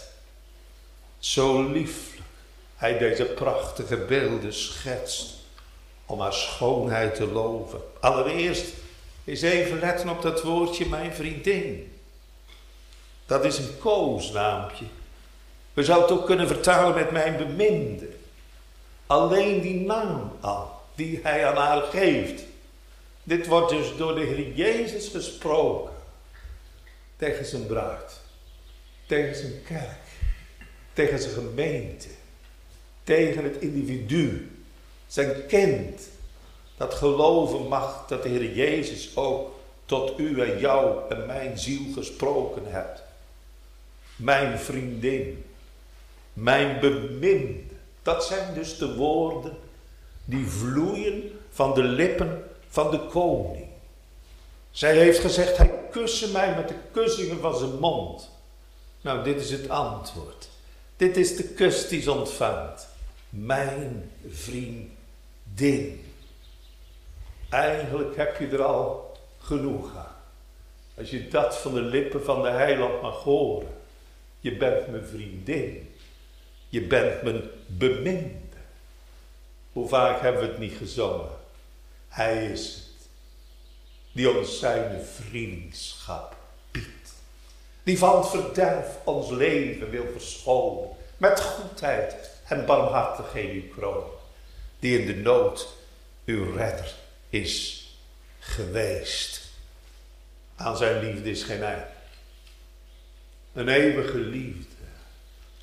Zo 1.20 1.64
lieflijk. 1.64 2.28
Hij 2.76 2.98
deze 2.98 3.26
prachtige 3.26 3.98
beelden 3.98 4.54
schetst 4.54 5.34
om 6.06 6.20
haar 6.20 6.34
schoonheid 6.34 7.16
te 7.16 7.28
loven. 7.28 7.82
Allereerst 8.00 8.74
is 9.24 9.42
even 9.42 9.80
letten 9.80 10.10
op 10.10 10.22
dat 10.22 10.44
woordje 10.44 10.86
mijn 10.86 11.14
vriendin. 11.14 11.94
Dat 13.26 13.46
is 13.46 13.58
een 13.58 13.78
koosnaampje. 13.80 14.86
We 15.80 15.86
zouden 15.86 16.10
het 16.10 16.20
ook 16.20 16.26
kunnen 16.26 16.48
vertalen 16.48 16.96
met 16.96 17.12
mijn 17.12 17.38
beminde. 17.38 18.08
Alleen 19.08 19.62
die 19.62 19.80
naam 19.80 20.32
al, 20.40 20.72
die 20.96 21.20
hij 21.24 21.46
aan 21.46 21.56
haar 21.56 21.82
geeft. 21.82 22.44
Dit 23.24 23.48
wordt 23.48 23.70
dus 23.70 23.96
door 23.98 24.16
de 24.16 24.22
Heer 24.22 24.54
Jezus 24.54 25.08
gesproken. 25.08 25.94
Tegen 27.18 27.46
zijn 27.46 27.66
bruid. 27.66 28.20
Tegen 29.06 29.36
zijn 29.36 29.64
kerk. 29.68 30.06
Tegen 30.94 31.20
zijn 31.20 31.34
gemeente. 31.34 32.08
Tegen 33.04 33.44
het 33.44 33.56
individu. 33.56 34.52
Zijn 35.08 35.46
kind. 35.48 36.10
Dat 36.78 36.94
geloven 36.94 37.68
mag 37.68 38.08
dat 38.08 38.24
de 38.24 38.30
Heer 38.30 38.54
Jezus 38.54 39.16
ook 39.16 39.60
tot 39.86 40.20
u 40.20 40.42
en 40.42 40.60
jou 40.60 41.00
en 41.10 41.26
mijn 41.26 41.58
ziel 41.58 41.94
gesproken 41.94 42.64
hebt. 42.66 43.02
Mijn 44.16 44.60
vriendin. 44.60 45.44
Mijn 46.40 46.80
beminde. 46.80 47.74
Dat 48.02 48.26
zijn 48.26 48.54
dus 48.54 48.78
de 48.78 48.96
woorden 48.96 49.58
die 50.26 50.48
vloeien 50.48 51.40
van 51.50 51.74
de 51.74 51.84
lippen 51.84 52.44
van 52.68 52.92
de 52.92 53.00
koning. 53.00 53.68
Zij 54.72 54.98
heeft 54.98 55.20
gezegd, 55.20 55.58
hij 55.58 55.72
kuste 55.92 56.32
mij 56.32 56.56
met 56.56 56.68
de 56.68 56.76
kussingen 56.92 57.40
van 57.40 57.58
zijn 57.58 57.80
mond. 57.80 58.30
Nou, 59.02 59.24
dit 59.24 59.42
is 59.42 59.52
het 59.52 59.70
antwoord. 59.70 60.50
Dit 60.98 61.18
is 61.18 61.36
de 61.36 61.44
kus 61.44 61.88
die 61.88 62.02
ze 62.02 62.12
ontvangt. 62.12 62.88
Mijn 63.30 64.12
vriendin. 64.30 66.06
Eigenlijk 67.50 68.16
heb 68.16 68.40
je 68.40 68.48
er 68.48 68.64
al 68.64 69.18
genoeg 69.40 69.96
aan. 69.96 70.16
Als 70.98 71.10
je 71.10 71.28
dat 71.28 71.58
van 71.58 71.74
de 71.74 71.82
lippen 71.82 72.24
van 72.24 72.42
de 72.42 72.50
heiland 72.50 73.02
mag 73.02 73.24
horen. 73.24 73.68
Je 74.40 74.58
bent 74.58 74.88
mijn 74.88 75.06
vriendin. 75.06 75.89
Je 76.70 76.82
bent 76.82 77.22
mijn 77.22 77.42
beminde. 77.68 78.58
Hoe 79.72 79.88
vaak 79.88 80.22
hebben 80.22 80.42
we 80.42 80.48
het 80.48 80.58
niet 80.58 80.78
gezongen? 80.78 81.30
Hij 82.08 82.46
is 82.46 82.74
het. 82.74 83.10
Die 84.12 84.38
ons 84.38 84.60
zijn 84.60 85.06
vriendschap 85.06 86.36
biedt. 86.72 87.14
Die 87.84 87.98
van 87.98 88.18
het 88.18 88.28
verderf 88.28 88.98
ons 89.04 89.30
leven 89.30 89.90
wil 89.90 90.06
verschonen. 90.12 90.90
Met 91.18 91.40
goedheid 91.40 92.30
en 92.48 92.66
barmhartigheid 92.66 93.52
uw 93.52 93.70
kroon. 93.76 94.04
Die 94.80 95.00
in 95.00 95.06
de 95.06 95.16
nood 95.16 95.68
uw 96.26 96.56
redder 96.56 96.94
is 97.30 97.88
geweest. 98.40 99.42
Aan 100.56 100.78
zijn 100.78 101.06
liefde 101.06 101.30
is 101.30 101.44
geen 101.44 101.64
eind. 101.64 101.86
Een 103.54 103.68
eeuwige 103.68 104.18
liefde. 104.18 104.69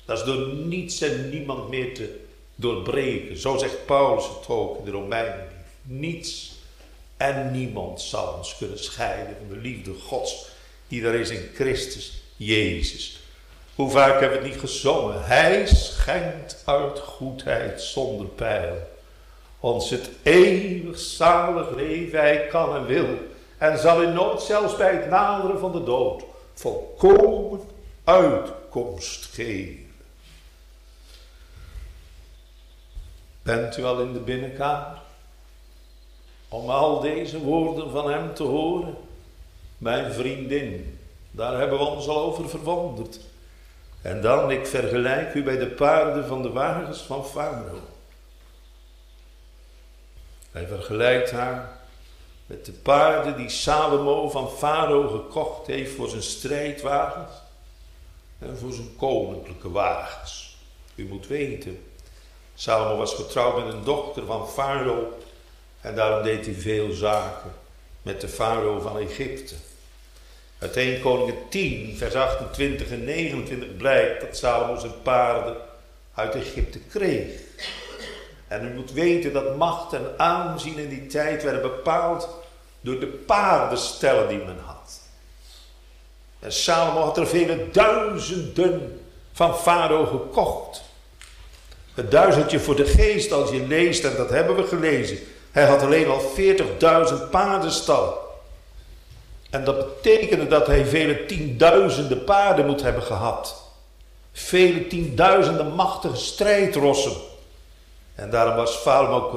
Dat 0.07 0.17
is 0.17 0.23
door 0.23 0.47
niets 0.47 1.01
en 1.01 1.29
niemand 1.29 1.69
meer 1.69 1.93
te 1.93 2.19
doorbreken. 2.55 3.37
Zo 3.37 3.57
zegt 3.57 3.85
Paulus 3.85 4.23
het 4.25 4.47
ook 4.47 4.77
in 4.77 4.85
de 4.85 4.91
Romeinen. 4.91 5.47
Niets 5.81 6.55
en 7.17 7.51
niemand 7.51 8.01
zal 8.01 8.33
ons 8.37 8.57
kunnen 8.57 8.79
scheiden 8.79 9.35
van 9.37 9.55
de 9.55 9.61
liefde 9.61 9.93
Gods 9.93 10.47
die 10.87 11.05
er 11.05 11.13
is 11.13 11.29
in 11.29 11.49
Christus 11.53 12.21
Jezus. 12.35 13.19
Hoe 13.75 13.89
vaak 13.89 14.19
hebben 14.19 14.29
we 14.29 14.43
het 14.43 14.53
niet 14.53 14.59
gezongen? 14.59 15.25
Hij 15.25 15.65
schenkt 15.65 16.61
uit 16.65 16.99
goedheid 16.99 17.81
zonder 17.81 18.25
pijl. 18.25 18.75
Ons 19.59 19.89
het 19.89 20.09
eeuwig 20.23 20.99
zalig 20.99 21.75
leven 21.75 22.19
hij 22.19 22.47
kan 22.47 22.75
en 22.75 22.85
wil. 22.85 23.07
En 23.57 23.79
zal 23.79 24.01
in 24.01 24.13
nood 24.13 24.41
zelfs 24.41 24.75
bij 24.75 24.91
het 24.95 25.09
naderen 25.09 25.59
van 25.59 25.71
de 25.71 25.83
dood 25.83 26.23
volkomen 26.53 27.61
uitkomst 28.03 29.25
geven. 29.25 29.86
Bent 33.47 33.77
u 33.77 33.83
al 33.83 34.01
in 34.01 34.13
de 34.13 34.19
binnenkamer? 34.19 35.01
Om 36.49 36.69
al 36.69 36.99
deze 36.99 37.39
woorden 37.39 37.91
van 37.91 38.11
hem 38.11 38.33
te 38.33 38.43
horen? 38.43 38.97
Mijn 39.77 40.13
vriendin, 40.13 40.99
daar 41.31 41.57
hebben 41.59 41.77
we 41.77 41.85
ons 41.85 42.07
al 42.07 42.21
over 42.21 42.49
verwonderd. 42.49 43.19
En 44.01 44.21
dan, 44.21 44.51
ik 44.51 44.67
vergelijk 44.67 45.33
u 45.33 45.43
bij 45.43 45.57
de 45.57 45.67
paarden 45.67 46.27
van 46.27 46.41
de 46.41 46.49
wagens 46.49 47.01
van 47.01 47.25
Farao. 47.25 47.79
Hij 50.51 50.67
vergelijkt 50.67 51.31
haar 51.31 51.79
met 52.45 52.65
de 52.65 52.71
paarden 52.71 53.37
die 53.37 53.49
Salomo 53.49 54.29
van 54.29 54.49
Farao 54.49 55.07
gekocht 55.07 55.67
heeft 55.67 55.95
voor 55.95 56.09
zijn 56.09 56.23
strijdwagens 56.23 57.31
en 58.39 58.57
voor 58.57 58.73
zijn 58.73 58.95
koninklijke 58.95 59.71
wagens. 59.71 60.57
U 60.95 61.05
moet 61.07 61.27
weten, 61.27 61.86
Salomo 62.59 62.97
was 62.97 63.13
getrouwd 63.13 63.65
met 63.65 63.73
een 63.73 63.83
dochter 63.83 64.25
van 64.25 64.49
Farao 64.49 65.17
en 65.81 65.95
daarom 65.95 66.23
deed 66.23 66.45
hij 66.45 66.55
veel 66.55 66.91
zaken 66.91 67.53
met 68.01 68.21
de 68.21 68.27
farao 68.27 68.79
van 68.79 68.99
Egypte. 68.99 69.55
Uit 70.59 70.75
1 70.77 71.01
Koningen 71.01 71.35
10, 71.49 71.97
vers 71.97 72.15
28 72.15 72.89
en 72.89 73.03
29 73.03 73.77
blijkt 73.77 74.21
dat 74.21 74.37
Salomo 74.37 74.79
zijn 74.79 75.01
paarden 75.01 75.55
uit 76.13 76.35
Egypte 76.35 76.79
kreeg. 76.79 77.39
En 78.47 78.65
u 78.65 78.73
moet 78.73 78.91
weten 78.91 79.33
dat 79.33 79.57
macht 79.57 79.93
en 79.93 80.13
aanzien 80.17 80.77
in 80.77 80.89
die 80.89 81.07
tijd 81.07 81.43
werden 81.43 81.61
bepaald 81.61 82.29
door 82.81 82.99
de 82.99 83.07
paardenstellen 83.07 84.27
die 84.27 84.37
men 84.37 84.59
had. 84.65 84.99
En 86.39 86.53
Salomo 86.53 86.99
had 86.99 87.17
er 87.17 87.27
vele 87.27 87.69
duizenden 87.71 89.01
van 89.33 89.57
Farao 89.57 90.05
gekocht. 90.05 90.85
Het 91.97 92.11
duizendje 92.11 92.59
voor 92.59 92.75
de 92.75 92.85
geest 92.85 93.31
als 93.31 93.49
je 93.49 93.67
leest, 93.67 94.03
en 94.03 94.15
dat 94.15 94.29
hebben 94.29 94.55
we 94.55 94.67
gelezen. 94.67 95.17
Hij 95.51 95.65
had 95.65 95.81
alleen 95.81 96.07
al 96.07 96.21
40.000 96.21 97.29
paardenstallen. 97.31 98.13
En 99.49 99.63
dat 99.63 99.77
betekende 99.77 100.47
dat 100.47 100.67
hij 100.67 100.85
vele 100.85 101.25
tienduizenden 101.25 102.23
paarden 102.23 102.65
moet 102.65 102.81
hebben 102.81 103.03
gehad. 103.03 103.63
Vele 104.31 104.87
tienduizenden 104.87 105.73
machtige 105.73 106.15
strijdrossen. 106.15 107.15
En 108.15 108.29
daarom 108.29 108.55
was 108.55 108.81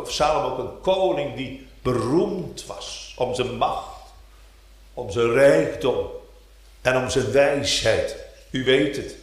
Salomo 0.04 0.48
ook 0.48 0.58
een 0.58 0.80
koning 0.80 1.36
die 1.36 1.66
beroemd 1.82 2.66
was 2.66 3.14
om 3.16 3.34
zijn 3.34 3.56
macht, 3.56 3.96
om 4.94 5.10
zijn 5.10 5.32
rijkdom 5.32 6.06
en 6.80 6.96
om 6.96 7.10
zijn 7.10 7.32
wijsheid. 7.32 8.16
U 8.50 8.64
weet 8.64 8.96
het, 8.96 9.16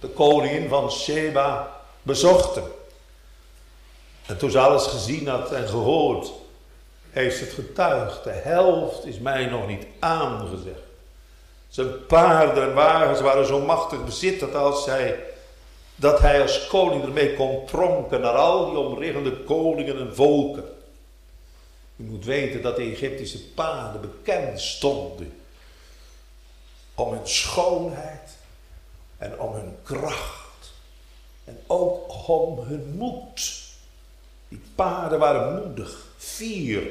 de 0.00 0.08
koningin 0.08 0.68
van 0.68 0.90
Sheba 0.90 1.80
bezocht 2.02 2.54
hem. 2.54 2.64
En 4.26 4.38
toen 4.38 4.50
ze 4.50 4.58
alles 4.58 4.86
gezien 4.86 5.28
had 5.28 5.52
en 5.52 5.68
gehoord, 5.68 6.32
heeft 7.10 7.40
het 7.40 7.52
getuigd. 7.52 8.24
De 8.24 8.30
helft 8.30 9.06
is 9.06 9.18
mij 9.18 9.46
nog 9.46 9.66
niet 9.66 9.86
aangezegd. 9.98 10.82
Zijn 11.68 12.06
paarden 12.06 12.62
en 12.62 12.74
wagens 12.74 13.20
waren 13.20 13.46
zo 13.46 13.60
machtig 13.60 14.04
bezit 14.04 14.40
dat 14.40 14.54
als 14.54 14.86
hij, 14.86 15.24
dat 15.96 16.20
hij 16.20 16.42
als 16.42 16.66
koning 16.66 17.04
ermee 17.04 17.34
kon 17.34 17.64
pronken 17.64 18.20
naar 18.20 18.34
al 18.34 18.70
die 18.70 18.78
omringende 18.78 19.36
koningen 19.36 19.98
en 19.98 20.14
volken. 20.14 20.64
U 21.96 22.02
moet 22.02 22.24
weten 22.24 22.62
dat 22.62 22.76
de 22.76 22.82
Egyptische 22.82 23.42
paarden 23.42 24.00
bekend 24.00 24.60
stonden 24.60 25.40
om 26.94 27.12
hun 27.12 27.28
schoonheid 27.28 28.36
en 29.18 29.40
om 29.40 29.52
hun 29.52 29.76
kracht 29.82 30.72
en 31.44 31.60
ook 31.66 32.28
om 32.28 32.58
hun 32.58 32.94
moed. 32.96 33.63
Die 34.54 34.62
paarden 34.74 35.18
waren 35.18 35.62
moedig, 35.62 36.06
fier 36.16 36.82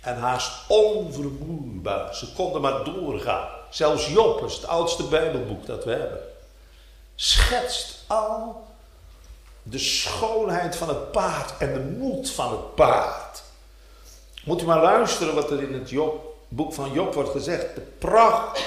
en 0.00 0.16
haast 0.16 0.52
onvermoeibaar. 0.68 2.14
Ze 2.14 2.32
konden 2.32 2.60
maar 2.60 2.84
doorgaan. 2.84 3.48
Zelfs 3.70 4.08
Job, 4.08 4.40
het 4.40 4.66
oudste 4.66 5.02
Bijbelboek 5.02 5.66
dat 5.66 5.84
we 5.84 5.90
hebben, 5.90 6.20
schetst 7.14 8.04
al 8.06 8.66
de 9.62 9.78
schoonheid 9.78 10.76
van 10.76 10.88
het 10.88 11.12
paard 11.12 11.58
en 11.58 11.72
de 11.72 11.80
moed 11.80 12.30
van 12.30 12.50
het 12.50 12.74
paard. 12.74 13.42
Moet 14.44 14.62
u 14.62 14.64
maar 14.64 14.82
luisteren 14.82 15.34
wat 15.34 15.50
er 15.50 15.62
in 15.62 15.74
het 15.74 15.90
Job, 15.90 16.36
boek 16.48 16.74
van 16.74 16.92
Job 16.92 17.14
wordt 17.14 17.30
gezegd. 17.30 17.74
De 17.74 17.80
pracht 17.98 18.62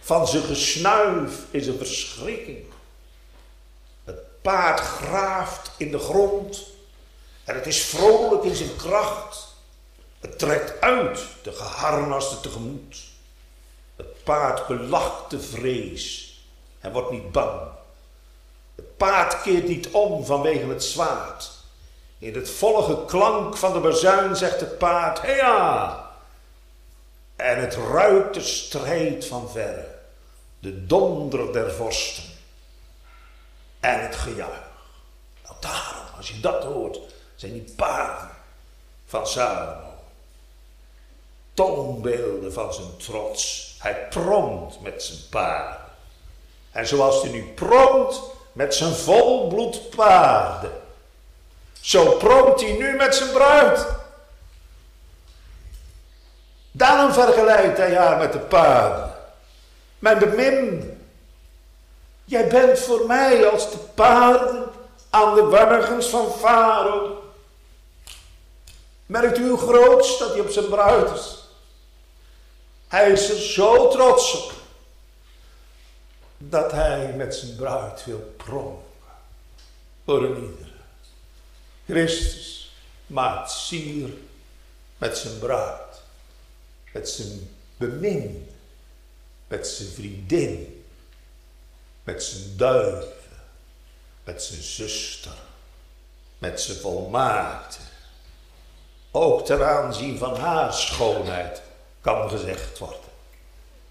van 0.00 0.28
zijn 0.28 0.42
gesnuif 0.42 1.44
is 1.50 1.66
een 1.66 1.78
verschrikking. 1.78 2.64
Het 4.04 4.42
paard 4.42 4.80
graaft 4.80 5.70
in 5.76 5.90
de 5.90 5.98
grond 5.98 6.76
en 7.48 7.54
het 7.54 7.66
is 7.66 7.84
vrolijk 7.84 8.44
in 8.44 8.54
zijn 8.54 8.76
kracht. 8.76 9.46
Het 10.20 10.38
trekt 10.38 10.80
uit 10.80 11.26
de 11.42 11.52
geharnaste 11.52 12.40
tegemoet. 12.40 12.96
Het 13.96 14.24
paard 14.24 14.66
belacht 14.66 15.30
de 15.30 15.40
vrees 15.40 16.36
en 16.80 16.92
wordt 16.92 17.10
niet 17.10 17.32
bang. 17.32 17.60
Het 18.74 18.96
paard 18.96 19.42
keert 19.42 19.68
niet 19.68 19.88
om 19.90 20.24
vanwege 20.24 20.66
het 20.66 20.84
zwaard. 20.84 21.50
In 22.18 22.34
het 22.34 22.50
volle 22.50 23.04
klank 23.04 23.56
van 23.56 23.72
de 23.72 23.80
bazuin 23.80 24.36
zegt 24.36 24.60
het 24.60 24.78
paard, 24.78 25.26
ja. 25.26 26.10
En 27.36 27.60
het 27.60 27.74
ruikt 27.74 28.34
de 28.34 28.40
strijd 28.40 29.26
van 29.26 29.50
verre, 29.50 29.94
de 30.58 30.86
donder 30.86 31.52
der 31.52 31.72
vorsten 31.72 32.24
en 33.80 34.02
het 34.02 34.16
gejuich. 34.16 34.70
Nou 35.44 35.56
daarom, 35.60 36.04
als 36.16 36.28
je 36.28 36.40
dat 36.40 36.64
hoort, 36.64 36.98
zijn 37.38 37.52
die 37.52 37.74
paarden 37.76 38.30
van 39.06 39.26
Salomo. 39.26 39.94
Toonbeelden 41.54 42.52
van 42.52 42.74
zijn 42.74 42.96
trots. 42.96 43.74
Hij 43.78 44.06
pronkt 44.08 44.80
met 44.80 45.02
zijn 45.02 45.18
paarden. 45.30 45.86
En 46.70 46.86
zoals 46.86 47.22
hij 47.22 47.30
nu 47.30 47.52
pronkt 47.54 48.20
met 48.52 48.74
zijn 48.74 48.92
volbloed 48.92 49.90
paarden 49.90 50.86
zo 51.80 52.16
pronkt 52.16 52.60
hij 52.60 52.72
nu 52.72 52.96
met 52.96 53.14
zijn 53.14 53.30
bruid. 53.30 53.86
Daarom 56.70 57.12
vergelijkt 57.12 57.78
hij 57.78 57.94
haar 57.94 58.16
met 58.16 58.32
de 58.32 58.38
paarden. 58.38 59.14
Mijn 59.98 60.18
beminde, 60.18 60.94
jij 62.24 62.48
bent 62.48 62.78
voor 62.78 63.06
mij 63.06 63.48
als 63.48 63.70
de 63.70 63.78
paarden 63.78 64.64
aan 65.10 65.34
de 65.34 65.42
wagens 65.42 66.06
van 66.06 66.32
Farao. 66.38 67.22
Merkt 69.08 69.38
u 69.38 69.48
hoe 69.48 69.58
groot 69.58 70.18
dat 70.18 70.32
hij 70.32 70.40
op 70.40 70.50
zijn 70.50 70.68
bruid 70.68 71.18
is? 71.18 71.38
Hij 72.88 73.10
is 73.10 73.30
er 73.30 73.40
zo 73.40 73.88
trots 73.88 74.34
op 74.34 74.52
dat 76.38 76.72
hij 76.72 77.12
met 77.12 77.34
zijn 77.34 77.56
bruid 77.56 78.04
wil 78.04 78.34
pronken 78.36 78.84
voor 80.04 80.24
een 80.24 80.42
ieder. 80.42 80.72
Christus 81.86 82.72
maakt 83.06 83.50
sier 83.50 84.10
met 84.98 85.18
zijn 85.18 85.38
bruid, 85.38 86.02
met 86.92 87.08
zijn 87.08 87.56
bemin, 87.76 88.50
met 89.46 89.66
zijn 89.66 89.88
vriendin, 89.88 90.84
met 92.02 92.22
zijn 92.22 92.56
duiven, 92.56 93.12
met 94.24 94.42
zijn 94.42 94.62
zuster, 94.62 95.38
met 96.38 96.60
zijn 96.60 96.78
volmaakte. 96.78 97.87
Ook 99.20 99.44
ten 99.44 99.66
aanzien 99.66 100.18
van 100.18 100.36
haar 100.36 100.72
schoonheid 100.72 101.62
kan 102.00 102.30
gezegd 102.30 102.78
worden. 102.78 102.98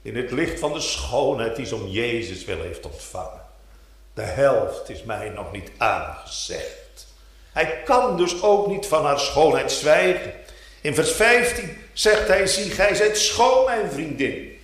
In 0.02 0.16
het 0.16 0.32
licht 0.32 0.60
van 0.60 0.74
de 0.74 0.80
schoonheid 0.80 1.56
die 1.56 1.66
ze 1.66 1.76
om 1.76 1.88
Jezus 1.88 2.46
wil 2.46 2.62
heeft 2.62 2.86
ontvangen. 2.86 3.42
De 4.14 4.22
helft 4.22 4.90
is 4.90 5.04
mij 5.04 5.30
nog 5.30 5.52
niet 5.52 5.72
aangezegd. 5.78 7.08
Hij 7.52 7.82
kan 7.86 8.18
dus 8.18 8.42
ook 8.42 8.68
niet 8.68 8.86
van 8.86 9.06
haar 9.06 9.20
schoonheid 9.20 9.72
zwijgen. 9.72 10.34
In 10.82 10.96
vers 10.96 11.12
15 11.12 11.78
zegt 11.94 12.28
hij, 12.28 12.48
zie, 12.48 12.72
gij 12.72 12.96
zijt 12.96 13.18
schoon, 13.18 13.66
mijn 13.66 13.92
vriendin. 13.92 14.60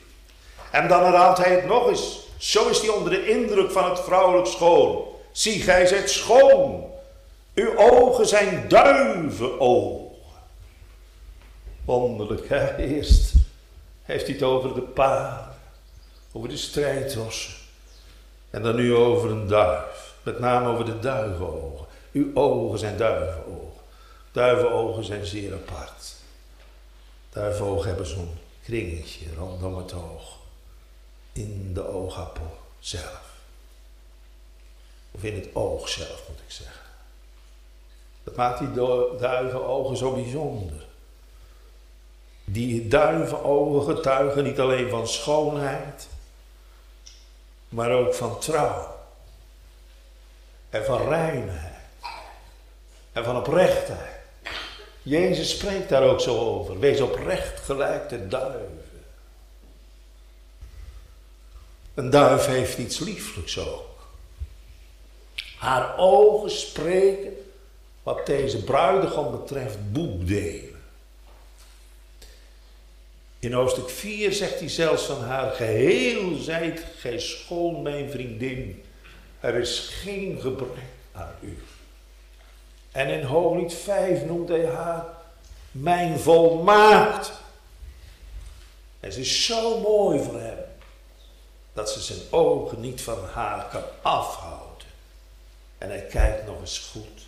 En 0.71 0.88
dan 0.88 1.04
herhaalt 1.04 1.38
hij 1.38 1.52
het 1.52 1.65
nog 1.65 1.88
eens. 1.88 2.28
Zo 2.38 2.67
is 2.69 2.80
hij 2.80 2.89
onder 2.89 3.12
de 3.12 3.30
indruk 3.30 3.71
van 3.71 3.89
het 3.89 3.99
vrouwelijk 3.99 4.47
schoon. 4.47 5.04
Zie, 5.32 5.62
gij 5.62 5.86
zijt 5.86 6.10
schoon. 6.10 6.91
Uw 7.54 7.78
ogen 7.78 8.28
zijn 8.28 8.65
duivenogen. 8.67 10.02
Wonderlijk, 11.86 12.50
hè? 12.50 12.76
Eerst 12.76 13.34
heeft 14.02 14.26
hij 14.26 14.34
het 14.34 14.43
over 14.43 14.74
de 14.74 14.82
paarden, 14.82 15.56
over 16.32 16.50
de 16.50 16.58
strijdrossen. 16.58 17.54
En 18.50 18.63
dan 18.63 18.76
nu 18.76 18.96
over 18.96 19.32
een 19.32 19.48
duif. 19.48 20.13
Met 20.24 20.39
name 20.39 20.67
over 20.67 20.86
de 20.86 21.00
duivenogen. 21.00 21.86
Uw 22.12 22.36
ogen 22.36 22.80
zijn 22.80 22.98
duivenogen. 22.98 23.82
Duivenogen 24.32 25.04
zijn 25.04 25.26
zeer 25.26 25.54
apart. 25.54 26.15
Duivenogen 27.30 27.88
hebben 27.88 28.08
zo'n 28.08 28.38
kringetje 28.63 29.26
rondom 29.38 29.78
het 29.78 29.93
oog. 29.93 30.38
In 31.34 31.72
de 31.74 31.88
oogappel 31.88 32.58
zelf. 32.80 33.32
Of 35.12 35.24
in 35.24 35.36
het 35.36 35.56
oog 35.56 35.89
zelf 35.89 36.24
moet 36.30 36.39
ik 36.39 36.52
zeggen. 36.52 36.82
Dat 38.24 38.36
maakt 38.36 38.60
die 38.60 38.72
duivenogen 39.19 39.98
zo 39.98 40.13
bijzonder. 40.13 40.86
Die 42.45 42.88
duivenogen 42.88 43.95
getuigen 43.95 44.43
niet 44.43 44.60
alleen 44.60 44.89
van 44.89 45.08
schoonheid, 45.08 46.08
maar 47.69 47.91
ook 47.91 48.13
van 48.13 48.39
trouw 48.39 48.95
en 50.69 50.86
van 50.86 51.08
reinheid 51.08 51.73
en 53.12 53.23
van 53.23 53.38
oprechtheid. 53.38 54.21
Jezus 55.01 55.49
spreekt 55.49 55.89
daar 55.89 56.03
ook 56.03 56.19
zo 56.21 56.38
over. 56.38 56.79
Wees 56.79 57.01
oprecht 57.01 57.60
gelijk 57.60 58.10
de 58.10 58.27
duiven. 58.27 58.84
Een 61.93 62.10
duif 62.10 62.45
heeft 62.45 62.77
iets 62.77 62.99
lieflijks 62.99 63.60
ook. 63.60 64.08
Haar 65.58 65.97
ogen 65.97 66.51
spreken 66.51 67.34
wat 68.03 68.25
deze 68.25 68.63
bruidegom 68.63 69.32
betreft 69.32 69.91
boekdelen. 69.91 70.72
In 73.43 73.53
hoofdstuk 73.53 73.89
4 73.89 74.34
zegt 74.34 74.60
hij 74.60 74.69
zelfs 74.69 75.03
van 75.03 75.23
haar: 75.23 75.51
Geheel 75.51 76.36
zijt 76.36 76.86
gij 76.97 77.19
schoon, 77.19 77.82
mijn 77.82 78.10
vriendin. 78.10 78.84
Er 79.39 79.56
is 79.56 79.79
geen 79.79 80.39
gebrek 80.41 80.84
aan 81.12 81.36
u. 81.41 81.63
En 82.91 83.08
in 83.08 83.23
Hooglied 83.23 83.73
5 83.73 84.25
noemt 84.25 84.49
hij 84.49 84.65
haar 84.65 85.06
mijn 85.71 86.19
volmaakt. 86.19 87.32
En 88.99 89.13
ze 89.13 89.19
is 89.19 89.45
zo 89.45 89.79
mooi 89.79 90.23
voor 90.23 90.39
hem 90.39 90.58
dat 91.73 91.89
ze 91.89 92.01
zijn 92.01 92.19
ogen 92.29 92.82
niet 92.82 93.01
van 93.01 93.25
haar 93.34 93.67
kan 93.71 93.84
afhouden. 94.01 94.88
En 95.77 95.89
hij 95.89 96.06
kijkt 96.06 96.45
nog 96.45 96.60
eens 96.60 96.79
goed. 96.91 97.27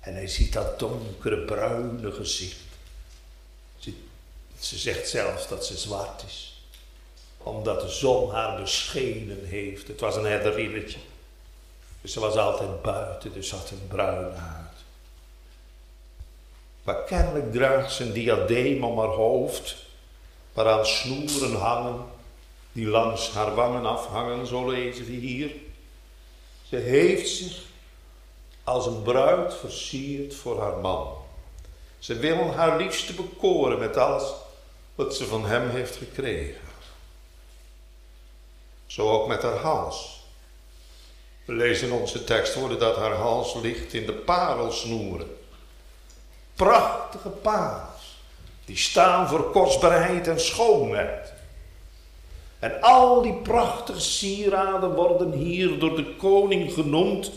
En 0.00 0.14
hij 0.14 0.28
ziet 0.28 0.52
dat 0.52 0.78
donkere 0.78 1.38
bruine 1.38 2.12
gezicht. 2.12 2.60
Ze, 3.78 3.92
ze 4.64 4.78
zegt 4.78 5.08
zelfs 5.08 5.48
dat 5.48 5.66
ze 5.66 5.76
zwart 5.76 6.22
is. 6.26 6.62
Omdat 7.38 7.80
de 7.80 7.88
zon 7.88 8.30
haar 8.30 8.60
beschenen 8.60 9.44
heeft. 9.44 9.88
Het 9.88 10.00
was 10.00 10.16
een 10.16 10.24
herderinnetje. 10.24 10.98
Dus 12.00 12.12
ze 12.12 12.20
was 12.20 12.36
altijd 12.36 12.82
buiten, 12.82 13.32
dus 13.32 13.50
had 13.50 13.70
een 13.70 13.86
bruin 13.88 14.34
haar. 14.34 14.72
Maar 16.82 17.04
kennelijk 17.04 17.52
draagt 17.52 17.92
ze 17.92 18.04
een 18.04 18.12
diadeem 18.12 18.84
om 18.84 18.98
haar 18.98 19.08
hoofd, 19.08 19.76
waaraan 20.52 20.86
snoeren 20.86 21.54
hangen, 21.54 22.04
die 22.72 22.86
langs 22.86 23.30
haar 23.30 23.54
wangen 23.54 23.86
afhangen, 23.86 24.46
zo 24.46 24.70
lezen 24.70 25.04
we 25.04 25.12
hier. 25.12 25.50
Ze 26.68 26.76
heeft 26.76 27.28
zich 27.28 27.62
als 28.64 28.86
een 28.86 29.02
bruid 29.02 29.54
versierd 29.54 30.34
voor 30.34 30.60
haar 30.60 30.76
man. 30.76 31.08
Ze 31.98 32.14
wil 32.14 32.52
haar 32.54 32.76
liefste 32.76 33.12
bekoren 33.12 33.78
met 33.78 33.96
alles 33.96 34.24
wat 34.94 35.14
ze 35.14 35.26
van 35.26 35.46
hem 35.46 35.70
heeft 35.70 35.96
gekregen. 35.96 36.60
Zo 38.86 39.10
ook 39.10 39.28
met 39.28 39.42
haar 39.42 39.56
hals. 39.56 40.20
We 41.44 41.52
lezen 41.52 41.88
in 41.88 41.94
onze 41.94 42.24
tekstwoorden 42.24 42.78
dat 42.78 42.96
haar 42.96 43.14
hals 43.14 43.54
ligt 43.54 43.92
in 43.92 44.06
de 44.06 44.12
parelsnoeren. 44.12 45.36
Prachtige 46.54 47.28
parels. 47.28 48.18
Die 48.64 48.76
staan 48.76 49.28
voor 49.28 49.50
kostbaarheid 49.50 50.28
en 50.28 50.40
schoonheid. 50.40 51.32
En 52.58 52.80
al 52.80 53.22
die 53.22 53.34
prachtige 53.34 54.00
sieraden 54.00 54.94
worden 54.94 55.32
hier 55.32 55.78
door 55.78 55.96
de 55.96 56.16
koning 56.16 56.72
genoemd 56.72 57.32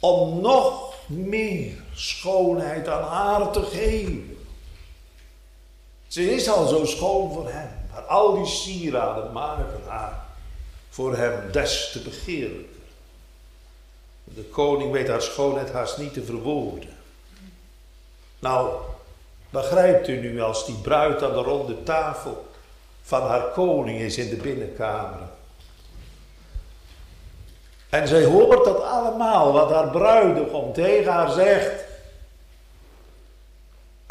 om 0.00 0.40
nog 0.40 0.94
meer 1.06 1.82
schoonheid 1.94 2.88
aan 2.88 3.02
haar 3.02 3.50
te 3.50 3.62
geven. 3.62 4.31
Ze 6.12 6.34
is 6.34 6.48
al 6.48 6.66
zo 6.66 6.84
schoon 6.84 7.32
voor 7.32 7.48
hem, 7.50 7.68
maar 7.92 8.02
al 8.02 8.34
die 8.34 8.46
sieraden 8.46 9.32
maken 9.32 9.80
haar 9.86 10.24
voor 10.88 11.16
hem 11.16 11.52
des 11.52 11.90
te 11.92 12.00
begeerlijker. 12.00 12.82
De 14.24 14.42
koning 14.42 14.92
weet 14.92 15.08
haar 15.08 15.22
schoonheid 15.22 15.72
haast 15.72 15.98
niet 15.98 16.12
te 16.12 16.22
verwoorden. 16.24 16.96
Nou, 18.38 18.70
begrijpt 19.50 20.08
u 20.08 20.20
nu 20.20 20.40
als 20.40 20.66
die 20.66 20.74
bruid 20.74 21.22
aan 21.22 21.32
de 21.32 21.42
ronde 21.42 21.82
tafel 21.82 22.46
van 23.02 23.22
haar 23.22 23.50
koning 23.50 24.00
is 24.00 24.18
in 24.18 24.28
de 24.28 24.36
binnenkamer. 24.36 25.28
En 27.88 28.08
zij 28.08 28.24
hoort 28.24 28.64
dat 28.64 28.82
allemaal, 28.82 29.52
wat 29.52 29.70
haar 29.70 29.88
bruidegom 29.88 30.72
tegen 30.72 31.12
haar 31.12 31.30
zegt. 31.30 31.91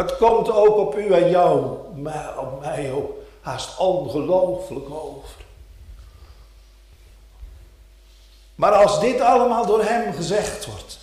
Het 0.02 0.18
komt 0.18 0.52
ook 0.52 0.78
op 0.78 0.98
u 0.98 1.14
en 1.14 1.30
jou, 1.30 1.78
maar 1.96 2.38
op 2.38 2.62
mij 2.62 2.92
ook, 2.92 3.12
haast 3.42 3.78
ongelooflijk 3.78 4.90
over. 4.90 5.30
Maar 8.56 8.72
als 8.72 9.00
dit 9.00 9.22
allemaal 9.22 9.66
door 9.66 9.84
hem 9.84 10.14
gezegd 10.14 10.66
wordt, 10.66 11.00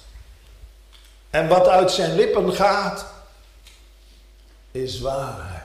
en 1.30 1.48
wat 1.48 1.68
uit 1.68 1.90
zijn 1.90 2.14
lippen 2.14 2.52
gaat, 2.52 3.06
is 4.70 5.00
waarheid. 5.00 5.62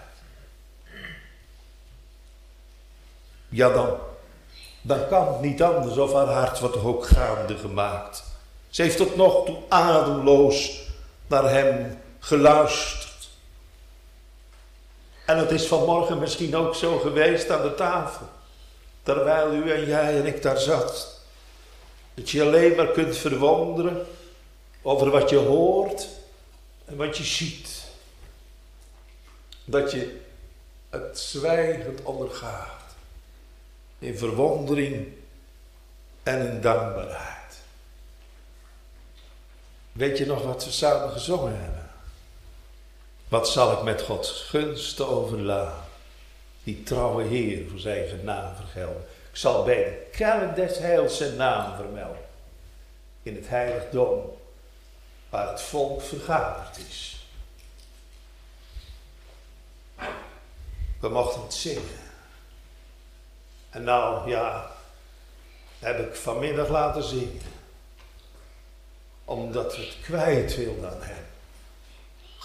Ja, 3.49 3.69
dan, 3.69 3.97
dan 4.81 5.07
kan 5.07 5.27
het 5.27 5.41
niet 5.41 5.63
anders 5.63 5.97
of 5.97 6.13
haar 6.13 6.27
hart 6.27 6.59
wordt 6.59 6.83
ook 6.83 7.07
gaande 7.07 7.57
gemaakt. 7.57 8.23
Ze 8.69 8.81
heeft 8.81 8.97
tot 8.97 9.15
nog 9.15 9.45
toe 9.45 9.57
ademloos 9.69 10.87
naar 11.27 11.49
hem 11.49 12.01
geluisterd. 12.19 13.02
En 15.25 15.37
het 15.37 15.51
is 15.51 15.67
vanmorgen 15.67 16.19
misschien 16.19 16.55
ook 16.55 16.75
zo 16.75 16.97
geweest 16.97 17.49
aan 17.49 17.61
de 17.61 17.75
tafel. 17.75 18.27
Terwijl 19.03 19.53
u 19.53 19.71
en 19.71 19.85
jij 19.85 20.19
en 20.19 20.25
ik 20.25 20.41
daar 20.41 20.59
zat. 20.59 21.21
Dat 22.13 22.29
je 22.29 22.41
alleen 22.41 22.75
maar 22.75 22.91
kunt 22.91 23.17
verwonderen 23.17 24.05
over 24.81 25.09
wat 25.09 25.29
je 25.29 25.37
hoort 25.37 26.07
en 26.85 26.95
wat 26.95 27.17
je 27.17 27.23
ziet. 27.23 27.83
Dat 29.65 29.91
je 29.91 30.19
het 30.89 31.19
zwijgend 31.19 32.01
ondergaat. 32.01 32.81
In 33.99 34.17
verwondering 34.17 35.07
en 36.23 36.47
in 36.47 36.61
dankbaarheid. 36.61 37.61
Weet 39.91 40.17
je 40.17 40.25
nog 40.25 40.43
wat 40.43 40.65
we 40.65 40.71
samen 40.71 41.11
gezongen 41.11 41.59
hebben? 41.59 41.82
Wat 43.33 43.49
zal 43.49 43.71
ik 43.71 43.81
met 43.81 44.01
Gods 44.01 44.41
gunst 44.41 45.01
overlaten? 45.01 45.83
Die 46.63 46.83
trouwe 46.83 47.23
Heer 47.23 47.69
voor 47.69 47.79
zijn 47.79 48.07
genade 48.07 48.55
vergelden. 48.55 49.05
Ik 49.31 49.37
zal 49.37 49.63
bij 49.63 49.83
de 49.83 50.07
kelk 50.11 50.55
des 50.55 50.77
heils 50.77 51.17
zijn 51.17 51.35
naam 51.35 51.75
vermelden. 51.75 52.25
In 53.23 53.35
het 53.35 53.47
heiligdom 53.49 54.37
waar 55.29 55.47
het 55.47 55.61
volk 55.61 56.01
vergaderd 56.01 56.77
is. 56.77 57.27
We 60.99 61.09
mochten 61.09 61.41
het 61.41 61.53
zingen. 61.53 61.99
En 63.69 63.83
nou, 63.83 64.29
ja, 64.29 64.71
heb 65.79 65.99
ik 65.99 66.15
vanmiddag 66.15 66.67
laten 66.67 67.03
zingen. 67.03 67.41
Omdat 69.25 69.75
we 69.75 69.81
het 69.81 69.97
kwijt 70.01 70.55
wilden 70.55 70.89
aan 70.89 71.01
hem. 71.01 71.32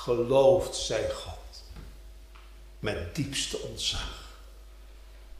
Geloofd 0.09 0.77
zij 0.77 1.11
God. 1.11 1.63
Met 2.79 3.15
diepste 3.15 3.59
ontzag. 3.59 4.37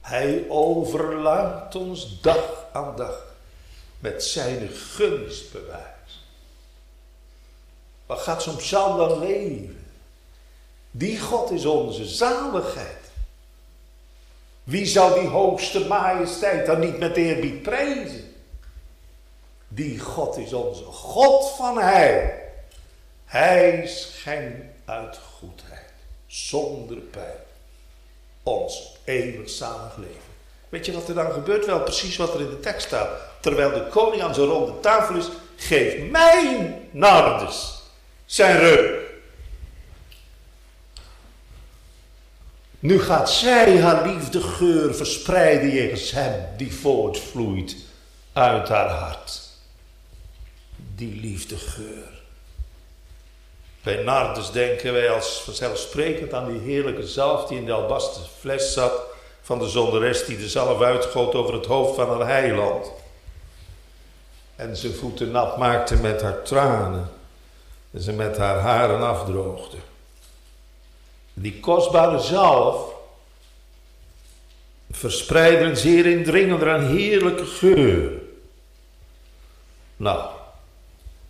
Hij 0.01 0.45
overlaat 0.49 1.75
ons 1.75 2.21
dag 2.21 2.67
aan 2.73 2.97
dag 2.97 3.35
met 3.99 4.25
zijn 4.25 4.69
gunstbewijs. 4.69 6.25
Wat 8.07 8.19
gaat 8.19 8.43
zo'n 8.43 8.57
psalm 8.57 8.97
dan 8.97 9.19
leven? 9.19 9.87
Die 10.91 11.21
God 11.21 11.51
is 11.51 11.65
onze 11.65 12.07
zaligheid. 12.07 13.11
Wie 14.65 14.87
zou 14.87 15.21
die 15.21 15.29
hoogste 15.29 15.87
majesteit 15.87 16.67
dan 16.67 16.81
niet 16.81 16.99
met 16.99 17.17
eerbied 17.17 17.63
prijzen? 17.63 18.35
Die 19.69 19.99
God 19.99 20.37
is 20.37 20.53
onze 20.53 20.85
God 20.85 21.51
van 21.57 21.79
Hij. 21.79 22.47
Hij 23.29 23.87
schenkt 23.87 24.65
uit 24.85 25.19
goedheid, 25.39 25.93
zonder 26.27 26.97
pijn, 26.97 27.37
ons 28.43 28.97
eeuwig 29.05 29.51
zalig 29.51 29.97
leven. 29.97 30.37
Weet 30.69 30.87
je 30.87 30.93
wat 30.93 31.09
er 31.09 31.15
dan 31.15 31.33
gebeurt? 31.33 31.67
Wel 31.67 31.83
precies 31.83 32.17
wat 32.17 32.35
er 32.35 32.41
in 32.41 32.51
de 32.51 32.61
tekst 32.61 32.87
staat. 32.87 33.09
Terwijl 33.41 33.73
de 33.73 33.87
koning 33.91 34.23
aan 34.23 34.35
zijn 34.35 34.47
ronde 34.47 34.81
tafel 34.81 35.17
is, 35.17 35.29
geef 35.57 36.11
mijn 36.11 36.89
nardes 36.91 37.83
zijn 38.27 38.59
rug. 38.59 39.07
Nu 42.79 43.01
gaat 43.01 43.31
zij 43.31 43.81
haar 43.81 44.09
liefdegeur 44.09 44.95
verspreiden 44.95 45.71
jegens 45.71 46.11
hem 46.11 46.57
die 46.57 46.75
voortvloeit 46.75 47.77
uit 48.33 48.69
haar 48.69 48.89
hart. 48.89 49.41
Die 50.95 51.21
liefdegeur. 51.21 52.18
Bij 53.83 54.03
Nardes 54.03 54.51
denken 54.51 54.93
wij 54.93 55.11
als 55.11 55.43
vanzelfsprekend 55.43 56.35
aan 56.35 56.53
die 56.53 56.61
heerlijke 56.61 57.07
zalf 57.07 57.47
die 57.47 57.59
in 57.59 57.65
de 57.65 57.73
albasten 57.73 58.23
fles 58.39 58.73
zat 58.73 58.93
van 59.43 59.59
de 59.59 59.69
zonderes 59.69 60.25
die 60.25 60.39
de 60.39 60.49
zalf 60.49 60.81
uitgoot 60.81 61.35
over 61.35 61.55
het 61.55 61.67
hoofd 61.67 61.95
van 61.95 62.09
haar 62.09 62.29
heiland. 62.29 62.91
En 64.57 64.77
zijn 64.77 64.95
voeten 64.95 65.31
nat 65.31 65.57
maakte 65.57 65.97
met 65.97 66.23
haar 66.23 66.43
tranen 66.43 67.11
en 67.91 68.01
ze 68.01 68.13
met 68.13 68.37
haar 68.37 68.59
haren 68.59 69.03
afdroogde. 69.03 69.77
Die 71.35 71.61
kostbare 71.61 72.19
zalf 72.19 72.95
verspreidde 74.91 75.65
een 75.65 75.77
zeer 75.77 76.07
indringende 76.07 76.71
en 76.71 76.87
heerlijke 76.87 77.47
geur. 77.47 78.11
Nou, 79.97 80.31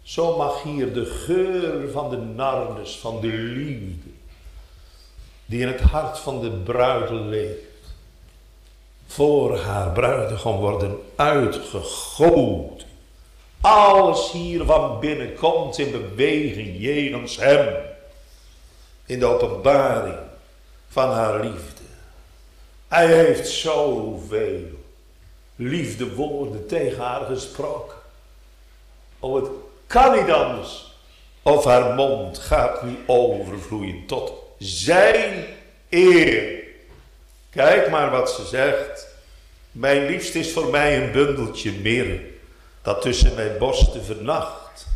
zo 0.08 0.36
mag 0.36 0.62
hier 0.62 0.92
de 0.92 1.06
geur 1.06 1.90
van 1.90 2.10
de 2.10 2.16
nardes, 2.16 2.96
van 2.96 3.20
de 3.20 3.26
liefde, 3.26 4.10
die 5.46 5.60
in 5.60 5.66
het 5.66 5.80
hart 5.80 6.18
van 6.18 6.40
de 6.40 6.50
bruid 6.50 7.10
leeft, 7.10 7.94
voor 9.06 9.58
haar 9.58 9.92
bruidegom 9.92 10.56
worden 10.56 10.98
uitgegoten. 11.16 12.86
Alles 13.60 14.30
hier 14.32 14.64
van 14.64 15.00
binnen 15.00 15.34
komt 15.34 15.78
in 15.78 15.90
beweging 15.90 16.76
jegens 16.78 17.36
hem. 17.36 17.74
In 19.06 19.18
de 19.18 19.26
openbaring 19.26 20.18
van 20.88 21.10
haar 21.10 21.40
liefde. 21.40 21.82
Hij 22.88 23.06
heeft 23.06 23.48
zoveel 23.48 24.62
liefdewoorden 25.56 26.66
tegen 26.66 27.02
haar 27.02 27.24
gesproken. 27.26 27.96
Oh, 29.18 29.34
het 29.34 29.48
kan 29.88 30.18
niet 30.18 30.30
anders. 30.30 30.86
Of 31.42 31.64
haar 31.64 31.94
mond 31.94 32.38
gaat 32.38 32.82
nu 32.82 32.98
overvloeien 33.06 34.06
tot 34.06 34.32
zijn 34.58 35.44
eer. 35.88 36.62
Kijk 37.50 37.90
maar 37.90 38.10
wat 38.10 38.30
ze 38.30 38.46
zegt. 38.46 39.06
Mijn 39.72 40.06
liefst 40.06 40.34
is 40.34 40.52
voor 40.52 40.70
mij 40.70 41.02
een 41.02 41.12
bundeltje 41.12 41.72
mirre 41.72 42.20
dat 42.82 43.02
tussen 43.02 43.34
mijn 43.34 43.58
borsten 43.58 44.04
vernacht. 44.04 44.86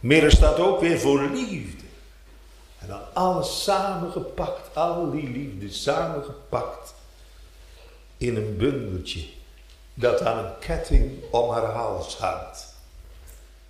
Mirre 0.00 0.30
staat 0.30 0.58
ook 0.58 0.80
weer 0.80 0.98
voor 0.98 1.20
liefde. 1.20 1.84
En 2.78 2.88
dan 2.88 3.00
alles 3.12 3.62
samengepakt, 3.64 4.76
al 4.76 5.10
die 5.10 5.30
liefde 5.30 5.70
samengepakt 5.70 6.94
in 8.16 8.36
een 8.36 8.56
bundeltje 8.56 9.26
dat 9.94 10.22
aan 10.22 10.44
een 10.44 10.58
ketting 10.58 11.22
om 11.30 11.50
haar 11.50 11.64
hals 11.72 12.16
hangt. 12.16 12.67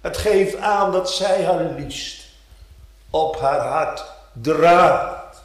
Het 0.01 0.17
geeft 0.17 0.57
aan 0.57 0.93
dat 0.93 1.11
zij 1.11 1.45
haar 1.45 1.65
liefst 1.77 2.25
op 3.11 3.41
haar 3.41 3.61
hart 3.61 4.05
draagt. 4.33 5.43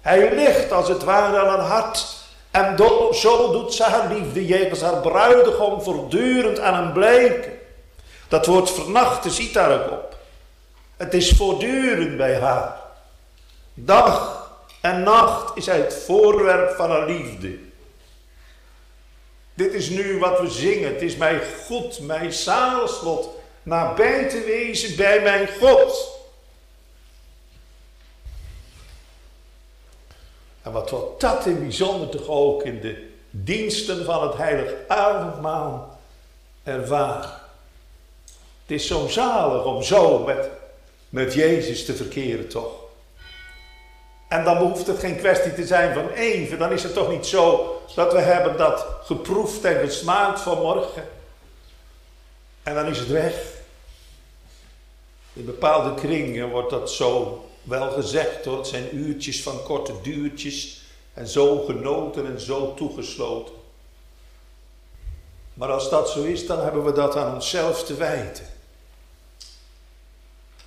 Hij 0.00 0.34
ligt 0.34 0.72
als 0.72 0.88
het 0.88 1.04
ware 1.04 1.38
aan 1.38 1.58
haar 1.58 1.68
hart 1.68 2.06
en 2.50 2.76
zo 3.12 3.52
doet 3.52 3.74
ze 3.74 3.84
haar 3.84 4.12
liefde 4.12 4.46
jegens 4.46 4.80
haar 4.80 5.00
bruidegom 5.00 5.82
voortdurend 5.82 6.60
aan 6.60 6.74
hem 6.74 6.92
blijken. 6.92 7.52
Dat 8.28 8.46
woord 8.46 8.70
vernachten 8.70 9.30
ziet 9.30 9.54
daar 9.54 9.82
ook 9.82 9.90
op. 9.90 10.16
Het 10.96 11.14
is 11.14 11.30
voortdurend 11.30 12.16
bij 12.16 12.40
haar. 12.40 12.76
Dag 13.74 14.42
en 14.80 15.02
nacht 15.02 15.56
is 15.56 15.66
hij 15.66 15.78
het 15.78 15.94
voorwerp 16.06 16.76
van 16.76 16.90
haar 16.90 17.06
liefde. 17.06 17.58
Dit 19.54 19.72
is 19.72 19.88
nu 19.88 20.18
wat 20.18 20.40
we 20.40 20.50
zingen. 20.50 20.92
Het 20.92 21.02
is 21.02 21.16
mij 21.16 21.42
goed, 21.66 22.00
mijn 22.00 22.32
zaligslot, 22.32 23.28
nabij 23.62 24.28
te 24.28 24.40
wezen 24.40 24.96
bij 24.96 25.20
mijn 25.20 25.48
God. 25.60 26.20
En 30.62 30.72
wat 30.72 30.90
wordt 30.90 31.20
dat 31.20 31.46
in 31.46 31.58
bijzonder 31.58 32.08
toch 32.08 32.28
ook 32.28 32.62
in 32.62 32.80
de 32.80 33.10
diensten 33.30 34.04
van 34.04 34.22
het 34.22 34.36
heilig 34.36 34.72
avondmaal 34.88 35.98
ervaren. 36.62 37.30
Het 38.62 38.80
is 38.80 38.86
zo 38.86 39.08
zalig 39.08 39.64
om 39.64 39.82
zo 39.82 40.18
met, 40.18 40.48
met 41.08 41.34
Jezus 41.34 41.84
te 41.84 41.94
verkeren 41.94 42.48
toch. 42.48 42.80
En 44.28 44.44
dan 44.44 44.58
behoeft 44.58 44.86
het 44.86 44.98
geen 44.98 45.16
kwestie 45.16 45.54
te 45.54 45.66
zijn 45.66 45.94
van 45.94 46.08
even. 46.08 46.58
Dan 46.58 46.72
is 46.72 46.82
het 46.82 46.94
toch 46.94 47.10
niet 47.10 47.26
zo 47.26 47.76
dat 47.94 48.12
we 48.12 48.20
hebben 48.20 48.56
dat 48.56 48.86
geproefd 49.04 49.64
en 49.64 49.80
gesmaakt 49.80 50.40
vanmorgen. 50.40 51.08
En 52.62 52.74
dan 52.74 52.86
is 52.86 52.98
het 52.98 53.08
weg. 53.08 53.60
In 55.32 55.44
bepaalde 55.44 55.94
kringen 55.94 56.50
wordt 56.50 56.70
dat 56.70 56.90
zo 56.90 57.44
wel 57.62 57.90
gezegd 57.90 58.44
hoor. 58.44 58.56
Het 58.56 58.66
zijn 58.66 58.96
uurtjes 58.96 59.42
van 59.42 59.62
korte 59.62 59.92
duurtjes. 60.02 60.82
En 61.14 61.28
zo 61.28 61.64
genoten 61.64 62.26
en 62.26 62.40
zo 62.40 62.74
toegesloten. 62.74 63.54
Maar 65.54 65.70
als 65.72 65.90
dat 65.90 66.10
zo 66.10 66.22
is, 66.22 66.46
dan 66.46 66.60
hebben 66.60 66.84
we 66.84 66.92
dat 66.92 67.16
aan 67.16 67.34
onszelf 67.34 67.84
te 67.84 67.94
wijten. 67.94 68.46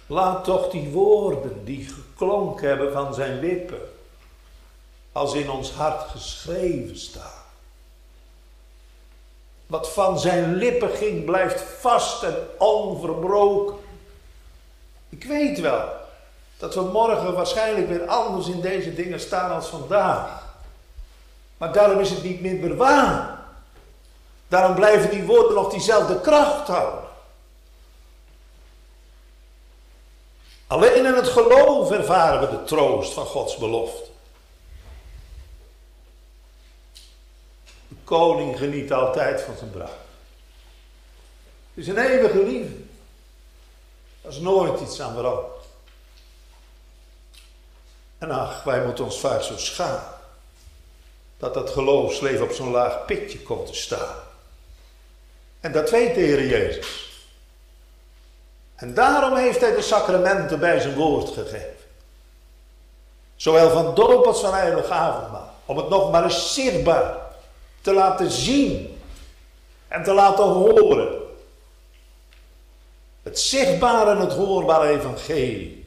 Laat 0.07 0.43
toch 0.43 0.69
die 0.69 0.89
woorden 0.89 1.65
die 1.65 1.87
geklonken 1.87 2.67
hebben 2.67 2.91
van 2.91 3.13
zijn 3.13 3.39
lippen, 3.39 3.81
als 5.11 5.33
in 5.33 5.49
ons 5.49 5.71
hart 5.71 6.09
geschreven 6.09 6.97
staan. 6.97 7.44
Wat 9.75 9.89
van 9.89 10.19
zijn 10.19 10.55
lippen 10.55 10.89
ging, 10.89 11.25
blijft 11.25 11.63
vast 11.79 12.23
en 12.23 12.35
onverbroken. 12.57 13.75
Ik 15.09 15.23
weet 15.23 15.59
wel 15.59 15.89
dat 16.57 16.75
we 16.75 16.81
morgen 16.81 17.33
waarschijnlijk 17.33 17.87
weer 17.87 18.05
anders 18.05 18.47
in 18.47 18.61
deze 18.61 18.93
dingen 18.93 19.19
staan 19.19 19.51
als 19.51 19.67
vandaag. 19.67 20.43
Maar 21.57 21.73
daarom 21.73 21.99
is 21.99 22.09
het 22.09 22.23
niet 22.23 22.41
minder 22.41 22.75
waar. 22.75 23.39
Daarom 24.47 24.75
blijven 24.75 25.09
die 25.09 25.23
woorden 25.23 25.53
nog 25.53 25.71
diezelfde 25.71 26.21
kracht 26.21 26.67
houden. 26.67 27.09
Alleen 30.67 31.05
in 31.05 31.13
het 31.13 31.27
geloof 31.27 31.91
ervaren 31.91 32.39
we 32.39 32.57
de 32.57 32.63
troost 32.63 33.13
van 33.13 33.25
Gods 33.25 33.57
belofte. 33.57 34.14
Koning 38.05 38.57
geniet 38.57 38.93
altijd 38.93 39.41
van 39.41 39.57
zijn 39.57 39.71
bruid. 39.71 39.89
Het 41.73 41.83
is 41.83 41.87
een 41.87 41.97
eeuwige 41.97 42.43
liefde. 42.43 42.83
Dat 44.21 44.31
is 44.31 44.39
nooit 44.39 44.81
iets 44.81 45.01
aan 45.01 45.13
veranderd. 45.13 45.65
En 48.17 48.31
ach, 48.31 48.63
wij 48.63 48.85
moeten 48.85 49.03
ons 49.03 49.19
vaak 49.19 49.41
zo 49.41 49.57
schamen. 49.57 50.13
Dat 51.37 51.53
dat 51.53 51.69
geloofsleven 51.69 52.45
op 52.45 52.51
zo'n 52.51 52.71
laag 52.71 53.05
pitje 53.05 53.39
komt 53.39 53.67
te 53.67 53.73
staan. 53.73 54.15
En 55.59 55.71
dat 55.71 55.89
weet 55.89 56.15
de 56.15 56.21
Heer 56.21 56.45
Jezus. 56.45 57.13
En 58.75 58.93
daarom 58.93 59.35
heeft 59.35 59.61
hij 59.61 59.75
de 59.75 59.81
sacramenten 59.81 60.59
bij 60.59 60.79
zijn 60.79 60.95
woord 60.95 61.29
gegeven. 61.29 61.75
Zowel 63.35 63.69
van 63.69 63.95
doop 63.95 64.25
als 64.25 64.41
van 64.41 64.53
heilig 64.53 64.89
avondmaal. 64.89 65.53
Om 65.65 65.77
het 65.77 65.89
nog 65.89 66.11
maar 66.11 66.23
eens 66.23 66.53
zichtbaar 66.53 67.24
te 67.85 67.93
laten 67.93 68.31
zien. 68.31 68.97
En 69.87 70.03
te 70.03 70.13
laten 70.13 70.43
horen. 70.43 71.21
Het 73.23 73.39
zichtbare 73.39 74.11
en 74.11 74.19
het 74.19 74.33
hoorbare 74.33 74.89
evangelie. 74.89 75.85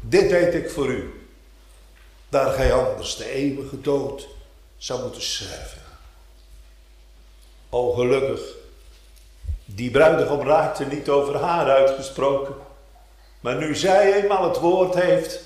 Dit 0.00 0.30
weet 0.30 0.54
ik 0.54 0.70
voor 0.70 0.86
u. 0.86 1.28
Daar 2.28 2.52
gij 2.52 2.72
anders 2.72 3.16
de 3.16 3.30
eeuwige 3.30 3.80
dood 3.80 4.28
zou 4.76 5.02
moeten 5.02 5.22
sterven. 5.22 5.82
O 7.70 7.92
gelukkig 7.92 8.40
die 9.64 9.90
bruidegom 9.90 10.40
raakte 10.40 10.84
niet 10.84 11.08
over 11.08 11.36
haar 11.36 11.70
uitgesproken. 11.70 12.54
Maar 13.40 13.56
nu 13.56 13.76
zij 13.76 14.22
eenmaal 14.22 14.44
het 14.44 14.58
woord 14.58 14.94
heeft, 14.94 15.40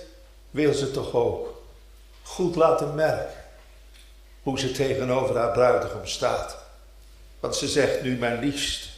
wil 0.50 0.74
ze 0.74 0.90
toch 0.90 1.14
ook 1.14 1.62
goed 2.22 2.56
laten 2.56 2.94
merken 2.94 3.41
hoe 4.42 4.58
ze 4.58 4.72
tegenover 4.72 5.36
haar 5.36 5.52
bruidegom 5.52 6.06
staat. 6.06 6.58
Want 7.40 7.56
ze 7.56 7.68
zegt 7.68 8.02
nu, 8.02 8.16
mijn 8.16 8.38
liefst 8.38 8.90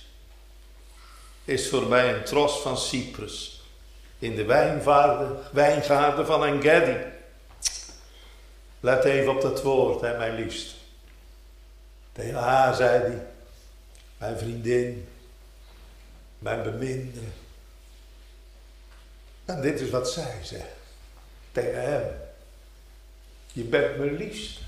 is 1.45 1.69
voor 1.69 1.87
mij 1.87 2.15
een 2.15 2.25
tros 2.25 2.61
van 2.61 2.79
Cyprus 2.79 3.63
in 4.19 4.35
de 4.35 4.45
wijngaarden 5.53 6.27
van 6.27 6.45
Engedi. 6.45 6.97
Let 8.81 9.05
even 9.05 9.35
op 9.35 9.41
dat 9.41 9.63
woord, 9.63 10.01
hè, 10.01 10.19
mijn 10.19 10.35
liefst. 10.35 10.75
Tegen 12.13 12.35
haar 12.35 12.75
zei 12.75 13.01
hij, 13.01 13.27
mijn 14.19 14.39
vriendin, 14.39 15.09
mijn 16.39 16.63
beminde. 16.63 17.21
En 19.45 19.61
dit 19.61 19.81
is 19.81 19.91
wat 19.91 20.11
zij 20.11 20.39
zegt 20.43 20.83
tegen. 21.53 22.33
Je 23.53 23.63
bent 23.63 23.97
mijn 23.99 24.17
liefste. 24.17 24.64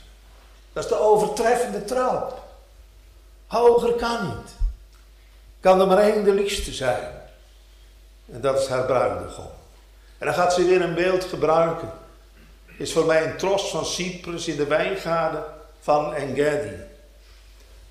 Dat 0.77 0.85
is 0.85 0.91
de 0.91 1.01
overtreffende 1.01 1.85
trouw. 1.85 2.39
Hoger 3.47 3.93
kan 3.93 4.27
niet. 4.27 4.55
Kan 5.61 5.81
er 5.81 5.87
maar 5.87 5.99
één 5.99 6.25
de 6.25 6.33
liefste 6.33 6.73
zijn. 6.73 7.13
En 8.33 8.41
dat 8.41 8.61
is 8.61 8.67
haar 8.67 8.85
bruidegom. 8.85 9.51
En 10.19 10.27
dan 10.27 10.35
gaat 10.35 10.55
ze 10.55 10.65
weer 10.65 10.81
een 10.81 10.95
beeld 10.95 11.25
gebruiken. 11.25 11.93
Is 12.79 12.93
voor 12.93 13.05
mij 13.05 13.25
een 13.25 13.37
tros 13.37 13.71
van 13.71 13.87
Cyprus 13.87 14.49
in 14.49 14.57
de 14.57 14.67
wijngaarden 14.67 15.45
van 15.81 16.15
Engedi. 16.15 16.75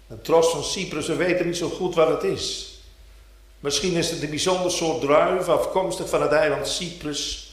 Een 0.08 0.22
tros 0.22 0.50
van 0.50 0.64
Cyprus, 0.64 1.08
we 1.08 1.16
weten 1.16 1.46
niet 1.46 1.58
zo 1.58 1.70
goed 1.70 1.96
wat 1.96 2.08
het 2.08 2.24
is. 2.24 2.78
Misschien 3.60 3.94
is 3.94 4.10
het 4.10 4.22
een 4.22 4.30
bijzonder 4.30 4.72
soort 4.72 5.02
druiven, 5.02 5.54
afkomstig 5.54 6.10
van 6.10 6.22
het 6.22 6.32
eiland 6.32 6.68
Cyprus. 6.68 7.45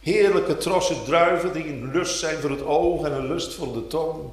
Heerlijke 0.00 0.56
trossen 0.56 1.04
druiven 1.04 1.52
die 1.52 1.66
een 1.66 1.90
lust 1.92 2.18
zijn 2.18 2.38
voor 2.38 2.50
het 2.50 2.64
oog 2.64 3.04
en 3.04 3.12
een 3.12 3.26
lust 3.26 3.54
voor 3.54 3.72
de 3.72 3.86
tong. 3.86 4.30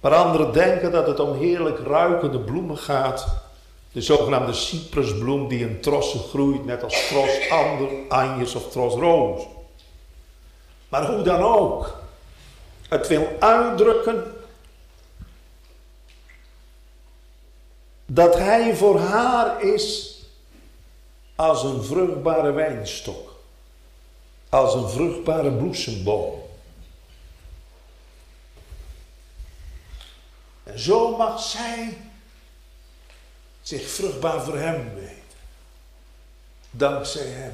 Maar 0.00 0.14
anderen 0.14 0.52
denken 0.52 0.92
dat 0.92 1.06
het 1.06 1.20
om 1.20 1.38
heerlijk 1.38 1.78
ruikende 1.78 2.38
bloemen 2.38 2.78
gaat. 2.78 3.26
De 3.92 4.00
zogenaamde 4.00 4.52
cyprusbloem 4.52 5.48
die 5.48 5.60
in 5.60 5.80
trossen 5.80 6.20
groeit, 6.20 6.64
net 6.64 6.82
als 6.82 7.08
tros 7.08 7.50
ander, 7.50 7.88
anjes 8.08 8.54
of 8.54 8.70
tros 8.70 8.94
roos. 8.94 9.42
Maar 10.88 11.12
hoe 11.12 11.22
dan 11.22 11.42
ook. 11.42 12.00
Het 12.88 13.08
wil 13.08 13.28
uitdrukken 13.38 14.34
dat 18.06 18.34
hij 18.38 18.76
voor 18.76 18.98
haar 18.98 19.62
is 19.62 20.16
als 21.34 21.62
een 21.62 21.82
vruchtbare 21.82 22.50
wijnstok, 22.50 23.31
als 24.52 24.74
een 24.74 24.88
vruchtbare 24.88 25.52
bloesemboom. 25.52 26.42
En 30.62 30.78
zo 30.78 31.16
mag 31.16 31.42
zij 31.42 31.98
zich 33.62 33.90
vruchtbaar 33.90 34.42
voor 34.42 34.56
hem 34.56 34.94
weten. 34.94 35.38
Dankzij 36.70 37.26
hem. 37.26 37.52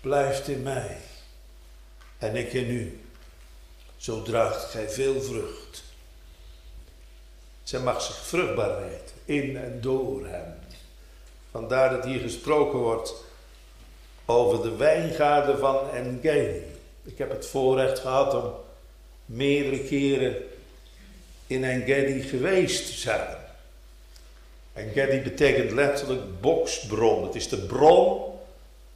Blijft 0.00 0.48
in 0.48 0.62
mij 0.62 0.98
en 2.18 2.36
ik 2.36 2.52
in 2.52 2.70
u. 2.70 3.00
Zo 3.96 4.22
draagt 4.22 4.70
gij 4.70 4.90
veel 4.90 5.22
vrucht. 5.22 5.84
Zij 7.62 7.80
mag 7.80 8.02
zich 8.02 8.16
vruchtbaar 8.16 8.80
weten 8.80 9.16
in 9.24 9.56
en 9.56 9.80
door 9.80 10.26
hem. 10.26 10.54
Vandaar 11.50 11.90
dat 11.90 12.04
hier 12.04 12.20
gesproken 12.20 12.78
wordt 12.78 13.25
over 14.26 14.62
de 14.62 14.76
wijngaarden 14.76 15.58
van 15.58 15.90
Engedi. 15.90 16.62
Ik 17.04 17.18
heb 17.18 17.30
het 17.30 17.46
voorrecht 17.46 17.98
gehad 17.98 18.34
om 18.34 18.52
meerdere 19.24 19.78
keren 19.78 20.36
in 21.46 21.64
Engedi 21.64 22.22
geweest 22.22 22.86
te 22.86 22.92
zijn. 22.92 23.36
Engedi 24.72 25.20
betekent 25.20 25.70
letterlijk 25.70 26.40
boksbron. 26.40 27.24
Het 27.24 27.34
is 27.34 27.48
de 27.48 27.58
bron 27.58 28.22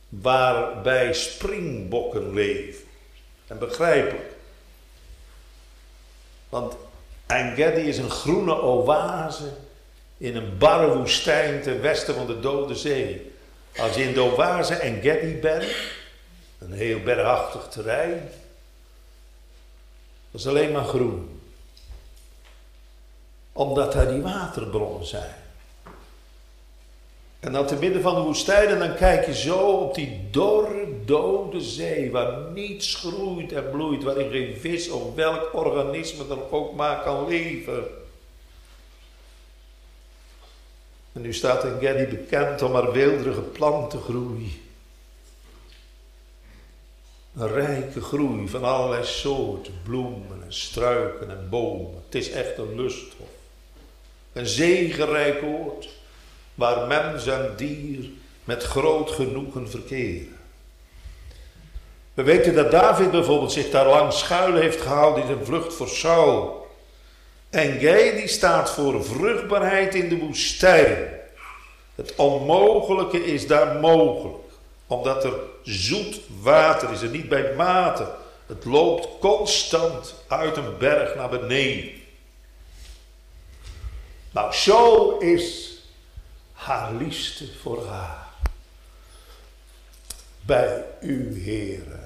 waarbij 0.08 1.12
springbokken 1.12 2.32
leven. 2.34 2.84
En 3.46 3.58
begrijpelijk. 3.58 4.34
Want 6.48 6.74
Engedi 7.26 7.80
is 7.80 7.98
een 7.98 8.10
groene 8.10 8.60
oase 8.62 9.52
in 10.16 10.36
een 10.36 10.58
barre 10.58 10.96
woestijn 10.96 11.62
ten 11.62 11.80
westen 11.80 12.14
van 12.14 12.26
de 12.26 12.40
Dode 12.40 12.74
Zee. 12.74 13.32
Als 13.76 13.94
je 13.94 14.02
in 14.02 14.12
de 14.12 14.22
oase 14.22 14.74
Engedi 14.74 15.34
bent, 15.40 15.66
een 16.58 16.72
heel 16.72 17.00
bergachtig 17.00 17.68
terrein, 17.68 18.30
dat 20.30 20.40
is 20.40 20.46
alleen 20.46 20.72
maar 20.72 20.84
groen. 20.84 21.40
Omdat 23.52 23.92
daar 23.92 24.08
die 24.08 24.22
waterbronnen 24.22 25.06
zijn. 25.06 25.34
En 27.40 27.52
dan 27.52 27.66
te 27.66 27.76
midden 27.76 28.02
van 28.02 28.14
de 28.14 28.20
woestijn 28.20 28.68
en 28.68 28.78
dan 28.78 28.94
kijk 28.94 29.26
je 29.26 29.34
zo 29.34 29.58
op 29.58 29.94
die 29.94 30.28
dorre, 30.30 31.04
dode 31.04 31.60
zee, 31.60 32.10
waar 32.10 32.38
niets 32.54 32.94
groeit 32.94 33.52
en 33.52 33.70
bloeit, 33.70 34.02
waarin 34.02 34.30
geen 34.30 34.56
vis 34.56 34.88
of 34.88 35.14
welk 35.14 35.54
organisme 35.54 36.26
dan 36.26 36.42
ook 36.50 36.74
maar 36.74 37.02
kan 37.02 37.28
leven. 37.28 37.99
En 41.12 41.20
nu 41.20 41.32
staat 41.32 41.64
Engedi 41.64 42.06
bekend 42.06 42.62
om 42.62 42.74
haar 42.74 42.92
weelderige 42.92 43.40
plantengroei. 43.40 44.62
Een 47.36 47.52
rijke 47.52 48.00
groei 48.00 48.48
van 48.48 48.64
allerlei 48.64 49.04
soorten, 49.04 49.74
bloemen 49.84 50.42
en 50.44 50.52
struiken 50.52 51.30
en 51.30 51.46
bomen. 51.50 52.02
Het 52.04 52.14
is 52.14 52.30
echt 52.30 52.58
een 52.58 52.74
lusthof. 52.74 53.28
Een 54.32 54.46
zegenrijk 54.46 55.42
oord 55.42 55.88
waar 56.54 56.86
mens 56.86 57.26
en 57.26 57.52
dier 57.56 58.10
met 58.44 58.62
groot 58.62 59.10
genoegen 59.10 59.70
verkeren. 59.70 60.38
We 62.14 62.22
weten 62.22 62.54
dat 62.54 62.70
David 62.70 63.10
bijvoorbeeld 63.10 63.52
zich 63.52 63.70
daar 63.70 63.86
lang 63.86 64.12
schuil 64.12 64.54
heeft 64.54 64.80
gehouden 64.80 65.22
in 65.22 65.28
zijn 65.28 65.44
vlucht 65.44 65.74
voor 65.74 65.88
Saul. 65.88 66.59
En 67.50 67.78
jij 67.78 68.16
die 68.16 68.28
staat 68.28 68.70
voor 68.70 69.04
vruchtbaarheid 69.04 69.94
in 69.94 70.08
de 70.08 70.18
woestijn. 70.18 71.08
Het 71.94 72.14
onmogelijke 72.14 73.24
is 73.24 73.46
daar 73.46 73.80
mogelijk, 73.80 74.44
omdat 74.86 75.24
er 75.24 75.34
zoet 75.62 76.20
water 76.40 76.92
is 76.92 77.02
en 77.02 77.10
niet 77.10 77.28
bij 77.28 77.54
mate. 77.54 78.08
Het 78.46 78.64
loopt 78.64 79.08
constant 79.20 80.14
uit 80.28 80.56
een 80.56 80.78
berg 80.78 81.14
naar 81.14 81.28
beneden. 81.28 81.90
Nou, 84.30 84.52
zo 84.52 85.18
is 85.18 85.78
haar 86.52 86.92
liefste 86.94 87.52
voor 87.60 87.86
haar. 87.86 88.28
Bij 90.40 90.84
u, 91.00 91.42
Heere, 91.44 92.00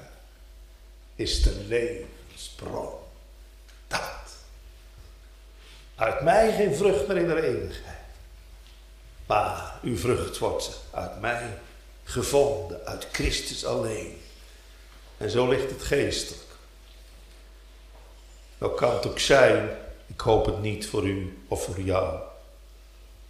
is 1.15 1.41
de 1.41 1.65
levensbron. 1.67 3.04
Uit 5.95 6.21
mij 6.21 6.53
geen 6.53 6.75
vrucht 6.75 7.07
meer 7.07 7.17
in 7.17 7.27
de 7.27 7.41
eeuwigheid. 7.41 7.95
Maar 9.25 9.79
uw 9.81 9.97
vrucht 9.97 10.37
wordt 10.37 10.81
uit 10.91 11.21
mij 11.21 11.59
gevonden, 12.03 12.85
uit 12.85 13.07
Christus 13.11 13.65
alleen. 13.65 14.21
En 15.17 15.29
zo 15.29 15.47
ligt 15.47 15.69
het 15.69 15.83
geestelijk. 15.83 16.43
Nou 18.57 18.75
kan 18.75 18.93
het 18.93 19.07
ook 19.07 19.19
zijn, 19.19 19.69
ik 20.07 20.19
hoop 20.19 20.45
het 20.45 20.61
niet 20.61 20.87
voor 20.87 21.03
u 21.03 21.43
of 21.47 21.63
voor 21.63 21.79
jou 21.79 22.19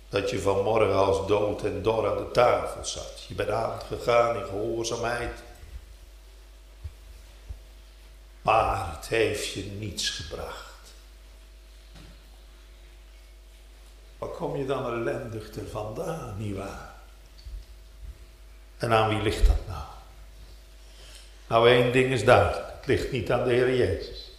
dat 0.09 0.29
je 0.29 0.39
vanmorgen 0.39 0.95
als 0.95 1.27
dood 1.27 1.63
en 1.63 1.81
dor 1.81 2.09
aan 2.09 2.17
de 2.17 2.31
tafel 2.31 2.85
zat. 2.85 3.25
Je 3.27 3.33
bent 3.33 3.49
aangegaan 3.49 4.35
in 4.35 4.45
gehoorzaamheid. 4.45 5.43
Maar 8.41 8.95
het 8.95 9.07
heeft 9.07 9.51
je 9.51 9.63
niets 9.63 10.09
gebracht. 10.09 10.64
Kom 14.27 14.57
je 14.57 14.65
dan 14.65 14.85
ellendig 14.85 15.49
te 15.49 15.67
vandaan, 15.67 16.35
nietwaar? 16.37 16.93
En 18.77 18.91
aan 18.91 19.09
wie 19.09 19.21
ligt 19.21 19.45
dat 19.45 19.67
nou? 19.67 19.83
Nou, 21.47 21.69
één 21.69 21.91
ding 21.91 22.11
is 22.11 22.25
duidelijk. 22.25 22.65
Het 22.77 22.85
ligt 22.85 23.11
niet 23.11 23.31
aan 23.31 23.43
de 23.43 23.53
Heer 23.53 23.75
Jezus. 23.75 24.31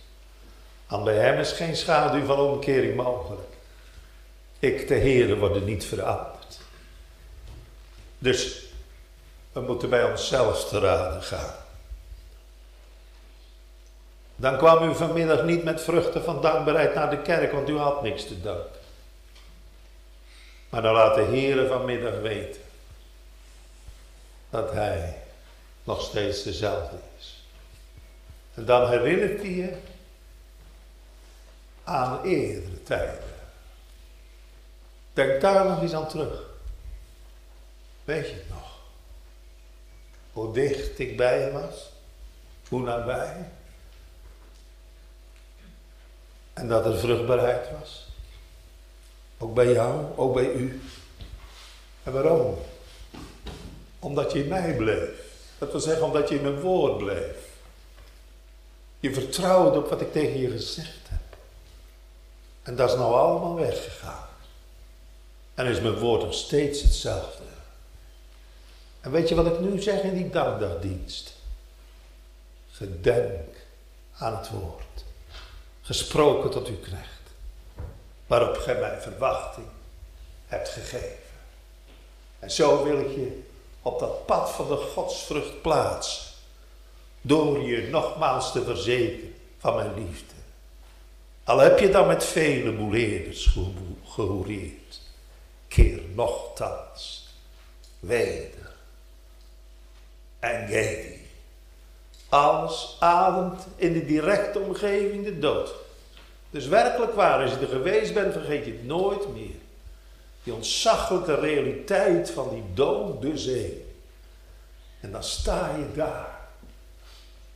Aan 0.86 1.04
bij 1.04 1.16
hem 1.16 1.38
is 1.38 1.52
geen 1.52 1.76
schaduw 1.76 2.24
van 2.24 2.38
omkering 2.38 2.96
mogelijk. 2.96 3.48
Ik, 4.58 4.88
de 4.88 4.94
Heer, 4.94 5.38
worden 5.38 5.64
niet 5.64 5.84
veranderd. 5.84 6.58
Dus 8.18 8.64
we 9.52 9.60
moeten 9.60 9.90
bij 9.90 10.10
onszelf 10.10 10.68
te 10.68 10.78
raden 10.78 11.22
gaan. 11.22 11.54
Dan 14.36 14.56
kwam 14.56 14.90
u 14.90 14.94
vanmiddag 14.94 15.42
niet 15.42 15.64
met 15.64 15.80
vruchten 15.80 16.24
van 16.24 16.40
dankbaarheid 16.40 16.94
naar 16.94 17.10
de 17.10 17.22
kerk, 17.22 17.52
want 17.52 17.68
u 17.68 17.78
had 17.78 18.02
niks 18.02 18.26
te 18.26 18.40
danken. 18.40 18.75
Maar 20.76 20.84
dan 20.84 20.94
laat 20.94 21.14
de 21.14 21.22
Heer 21.22 21.66
vanmiddag 21.66 22.20
weten 22.20 22.60
dat 24.50 24.72
Hij 24.72 25.22
nog 25.84 26.02
steeds 26.02 26.42
dezelfde 26.42 26.96
is. 27.18 27.44
En 28.54 28.64
dan 28.64 28.88
herinnert 28.88 29.40
hij 29.40 29.50
je 29.50 29.76
aan 31.84 32.22
eerdere 32.24 32.82
tijden. 32.82 33.34
Denk 35.12 35.40
daar 35.40 35.64
nog 35.64 35.82
eens 35.82 35.94
aan 35.94 36.08
terug. 36.08 36.42
Weet 38.04 38.28
je 38.28 38.34
het 38.34 38.48
nog? 38.48 38.78
Hoe 40.32 40.52
dicht 40.52 40.98
ik 40.98 41.16
bij 41.16 41.40
je 41.40 41.50
was? 41.50 41.92
Hoe 42.68 42.82
nabij? 42.82 43.48
En 46.52 46.68
dat 46.68 46.86
er 46.86 46.98
vruchtbaarheid 46.98 47.70
was? 47.80 48.06
Ook 49.38 49.54
bij 49.54 49.72
jou, 49.72 50.04
ook 50.16 50.34
bij 50.34 50.52
u. 50.52 50.80
En 52.02 52.12
waarom? 52.12 52.58
Omdat 53.98 54.32
je 54.32 54.42
in 54.42 54.48
mij 54.48 54.74
bleef. 54.76 55.10
Dat 55.58 55.70
wil 55.70 55.80
zeggen, 55.80 56.04
omdat 56.04 56.28
je 56.28 56.34
in 56.34 56.42
mijn 56.42 56.60
woord 56.60 56.98
bleef. 56.98 57.36
Je 59.00 59.12
vertrouwde 59.12 59.78
op 59.78 59.88
wat 59.88 60.00
ik 60.00 60.12
tegen 60.12 60.40
je 60.40 60.50
gezegd 60.50 61.08
heb. 61.08 61.38
En 62.62 62.76
dat 62.76 62.90
is 62.90 62.96
nou 62.96 63.14
allemaal 63.14 63.54
weggegaan. 63.54 64.28
En 65.54 65.66
is 65.66 65.80
mijn 65.80 65.98
woord 65.98 66.22
nog 66.22 66.34
steeds 66.34 66.82
hetzelfde. 66.82 67.42
En 69.00 69.10
weet 69.10 69.28
je 69.28 69.34
wat 69.34 69.46
ik 69.46 69.60
nu 69.60 69.80
zeg 69.80 70.02
in 70.02 70.14
die 70.14 70.30
dankdagdienst? 70.30 71.34
Gedenk 72.70 73.56
aan 74.18 74.36
het 74.36 74.50
woord. 74.50 75.04
Gesproken 75.82 76.50
tot 76.50 76.66
uw 76.66 76.80
knecht. 76.80 77.15
Waarop 78.26 78.56
gij 78.56 78.74
mij 78.74 79.00
verwachting 79.00 79.66
hebt 80.46 80.68
gegeven. 80.68 81.16
En 82.38 82.50
zo 82.50 82.84
wil 82.84 83.00
ik 83.00 83.10
je 83.10 83.42
op 83.82 83.98
dat 83.98 84.26
pad 84.26 84.50
van 84.50 84.68
de 84.68 84.76
godsvrucht 84.76 85.62
plaatsen. 85.62 86.34
Door 87.20 87.60
je 87.60 87.88
nogmaals 87.88 88.52
te 88.52 88.64
verzekeren 88.64 89.34
van 89.58 89.74
mijn 89.74 89.94
liefde. 89.94 90.34
Al 91.44 91.58
heb 91.58 91.78
je 91.78 91.88
dan 91.88 92.06
met 92.06 92.24
vele 92.24 92.72
moeleerders 92.72 93.56
gehoereerd 94.04 94.86
keer 95.76 96.00
nogthans 96.14 97.28
weder. 98.00 98.74
En 100.38 100.68
Gedi, 100.68 101.26
Alles 102.28 102.96
ademt 103.00 103.66
in 103.76 103.92
de 103.92 104.04
directe 104.04 104.58
omgeving 104.58 105.24
de 105.24 105.38
dood. 105.38 105.74
Dus 106.56 106.66
werkelijk 106.66 107.14
waar, 107.14 107.42
als 107.42 107.50
je 107.50 107.58
er 107.58 107.68
geweest 107.68 108.14
bent, 108.14 108.32
vergeet 108.32 108.64
je 108.64 108.72
het 108.72 108.84
nooit 108.84 109.34
meer. 109.34 109.54
Die 110.42 110.54
ontzaglijke 110.54 111.34
realiteit 111.34 112.30
van 112.30 112.48
die 112.50 112.62
dode 112.74 113.38
zee. 113.38 113.84
En 115.00 115.12
dan 115.12 115.24
sta 115.24 115.76
je 115.76 115.92
daar. 115.94 116.38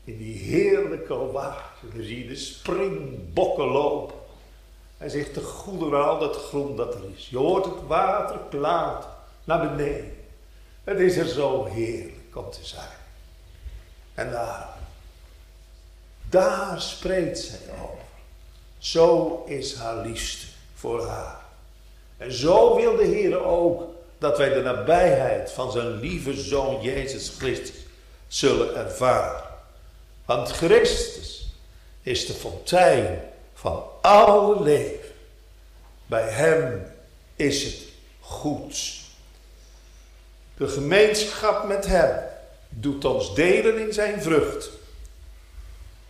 In 0.05 0.19
die 0.19 0.39
heerlijke 0.39 1.15
water. 1.15 1.91
Dan 1.95 2.03
zie 2.03 2.23
je 2.23 2.29
de 2.29 2.37
springbokken 2.37 3.65
lopen. 3.65 4.17
Hij 4.97 5.09
zegt 5.09 5.35
de 5.35 5.43
goederen 5.43 6.05
al 6.05 6.19
dat 6.19 6.37
groen 6.37 6.77
dat 6.77 6.95
er 6.95 7.01
is. 7.17 7.29
Je 7.29 7.39
hoort 7.39 7.65
het 7.65 7.87
water 7.87 8.39
klaart 8.51 9.07
naar 9.45 9.69
beneden. 9.69 10.17
Het 10.85 10.99
is 10.99 11.17
er 11.17 11.29
zo 11.29 11.65
heerlijk 11.65 12.37
om 12.37 12.51
te 12.51 12.67
zijn. 12.67 12.99
En 14.15 14.31
daar, 14.31 14.69
daar 16.29 16.81
spreekt 16.81 17.39
zij 17.39 17.61
over. 17.83 18.00
Zo 18.81 19.43
is 19.47 19.75
haar 19.75 20.07
liefste 20.07 20.47
voor 20.75 21.07
haar. 21.07 21.41
En 22.17 22.33
zo 22.33 22.77
wil 22.77 22.97
de 22.97 23.05
Heer 23.05 23.45
ook 23.45 23.83
dat 24.19 24.39
wij 24.39 24.49
de 24.49 24.63
nabijheid 24.63 25.51
van 25.51 25.73
zijn 25.73 26.01
lieve 26.01 26.35
Zoon 26.35 26.83
Jezus 26.83 27.33
Christus 27.39 27.77
zullen 28.29 28.77
ervaren. 28.77 29.43
Want 30.25 30.51
Christus 30.51 31.53
is 32.03 32.27
de 32.27 32.33
fontein 32.33 33.21
van 33.55 33.85
alle 34.01 34.63
leven. 34.63 35.09
Bij 36.07 36.29
Hem 36.29 36.87
is 37.37 37.65
het 37.65 37.79
goed. 38.21 39.01
De 40.57 40.69
gemeenschap 40.69 41.65
met 41.65 41.87
Hem 41.87 42.19
doet 42.69 43.05
ons 43.05 43.35
delen 43.35 43.79
in 43.87 43.93
Zijn 43.93 44.23
vrucht. 44.23 44.71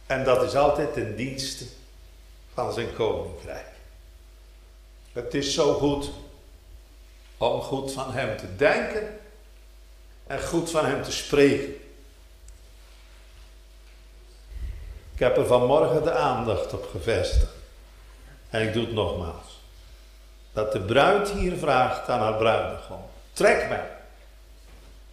En 0.07 0.25
dat 0.25 0.43
is 0.43 0.57
altijd 0.57 0.93
ten 0.93 1.17
dienste 1.17 1.65
van 2.55 2.73
Zijn 2.73 2.95
koninkrijk. 2.95 3.69
Het 5.13 5.35
is 5.35 5.55
zo 5.55 5.75
goed 5.75 6.11
om 7.37 7.61
goed 7.61 7.93
van 7.93 8.13
Hem 8.13 8.37
te 8.37 8.57
denken 8.57 9.21
en 10.27 10.43
goed 10.43 10.71
van 10.71 10.85
Hem 10.85 11.03
te 11.03 11.13
spreken. 11.13 11.75
Ik 15.13 15.27
heb 15.27 15.37
er 15.37 15.47
vanmorgen 15.47 16.03
de 16.03 16.13
aandacht 16.13 16.73
op 16.73 16.89
gevestigd. 16.91 17.53
En 18.51 18.67
ik 18.67 18.73
doe 18.73 18.85
het 18.85 18.95
nogmaals. 18.95 19.61
Dat 20.53 20.73
de 20.73 20.81
bruid 20.81 21.29
hier 21.29 21.57
vraagt 21.57 22.09
aan 22.09 22.21
haar 22.21 22.37
bruidegom. 22.37 23.01
Trek 23.33 23.69
mij. 23.69 23.91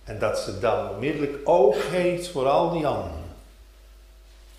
En 0.04 0.20
dat 0.20 0.40
ze 0.40 0.60
dan 0.60 0.90
onmiddellijk 0.90 1.38
oog 1.44 1.90
heeft 1.90 2.28
voor 2.28 2.48
al 2.48 2.72
die 2.72 2.88
anderen. 2.88 3.36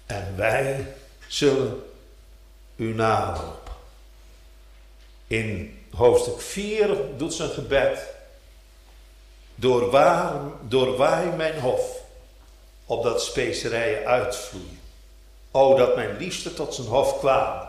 En 0.06 0.36
wij 0.36 0.94
zullen 1.28 1.87
u 2.78 2.94
naroepen. 2.94 3.72
In 5.26 5.78
hoofdstuk 5.94 6.40
4 6.40 6.96
doet 7.16 7.34
ze 7.34 7.42
een 7.42 7.50
gebed. 7.50 8.06
Doorwaai, 9.54 10.38
doorwaai 10.62 11.30
mijn 11.30 11.60
hof, 11.60 12.02
opdat 12.86 13.22
specerijen 13.22 14.06
uitvloeien. 14.06 14.80
O, 15.50 15.76
dat 15.76 15.94
mijn 15.94 16.16
liefste 16.16 16.54
tot 16.54 16.74
zijn 16.74 16.86
hof 16.86 17.18
kwamen 17.18 17.68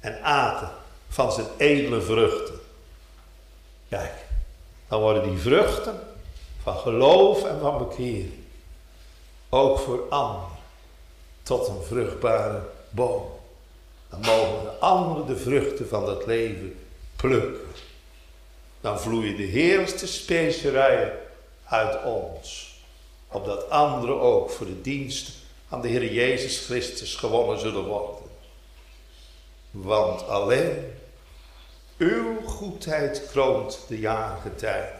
en 0.00 0.22
aten 0.22 0.70
van 1.08 1.32
zijn 1.32 1.46
edele 1.56 2.00
vruchten. 2.00 2.60
Kijk, 3.88 4.14
dan 4.88 5.00
worden 5.00 5.22
die 5.22 5.38
vruchten 5.38 6.00
van 6.62 6.76
geloof 6.76 7.44
en 7.44 7.60
van 7.60 7.78
bekering 7.78 8.32
ook 9.48 9.78
voor 9.78 10.06
anderen 10.08 10.48
tot 11.42 11.68
een 11.68 11.82
vruchtbare 11.82 12.60
boom. 12.90 13.35
Mogen 14.22 14.62
de 14.62 14.70
anderen 14.70 15.26
de 15.26 15.36
vruchten 15.36 15.88
van 15.88 16.06
dat 16.06 16.26
leven 16.26 16.86
plukken. 17.16 17.60
Dan 18.80 19.00
vloeien 19.00 19.36
de 19.36 19.42
heerlijkste 19.42 20.06
specerijen 20.06 21.12
uit 21.64 22.04
ons. 22.04 22.74
Opdat 23.28 23.70
anderen 23.70 24.20
ook 24.20 24.50
voor 24.50 24.66
de 24.66 24.80
dienst 24.80 25.30
aan 25.68 25.80
de 25.80 25.88
Heer 25.88 26.12
Jezus 26.12 26.58
Christus 26.58 27.14
gewonnen 27.14 27.58
zullen 27.58 27.84
worden. 27.84 28.24
Want 29.70 30.28
alleen 30.28 30.92
uw 31.96 32.40
goedheid 32.46 33.22
kroont 33.30 33.78
de 33.88 33.98
jarige 33.98 34.54
tijd. 34.54 34.92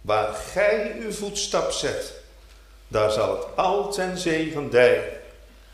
Waar 0.00 0.34
gij 0.34 0.96
uw 0.98 1.12
voetstap 1.12 1.70
zet, 1.70 2.14
daar 2.88 3.10
zal 3.10 3.36
het 3.36 3.56
al 3.56 3.92
ten 3.92 4.18
zegen 4.18 4.70
dijen. 4.70 5.04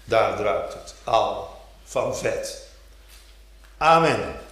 Daar 0.04 0.36
druipt 0.36 0.72
het 0.72 0.94
al 1.04 1.55
van 1.86 2.16
vet. 2.16 2.68
Amen. 3.78 4.45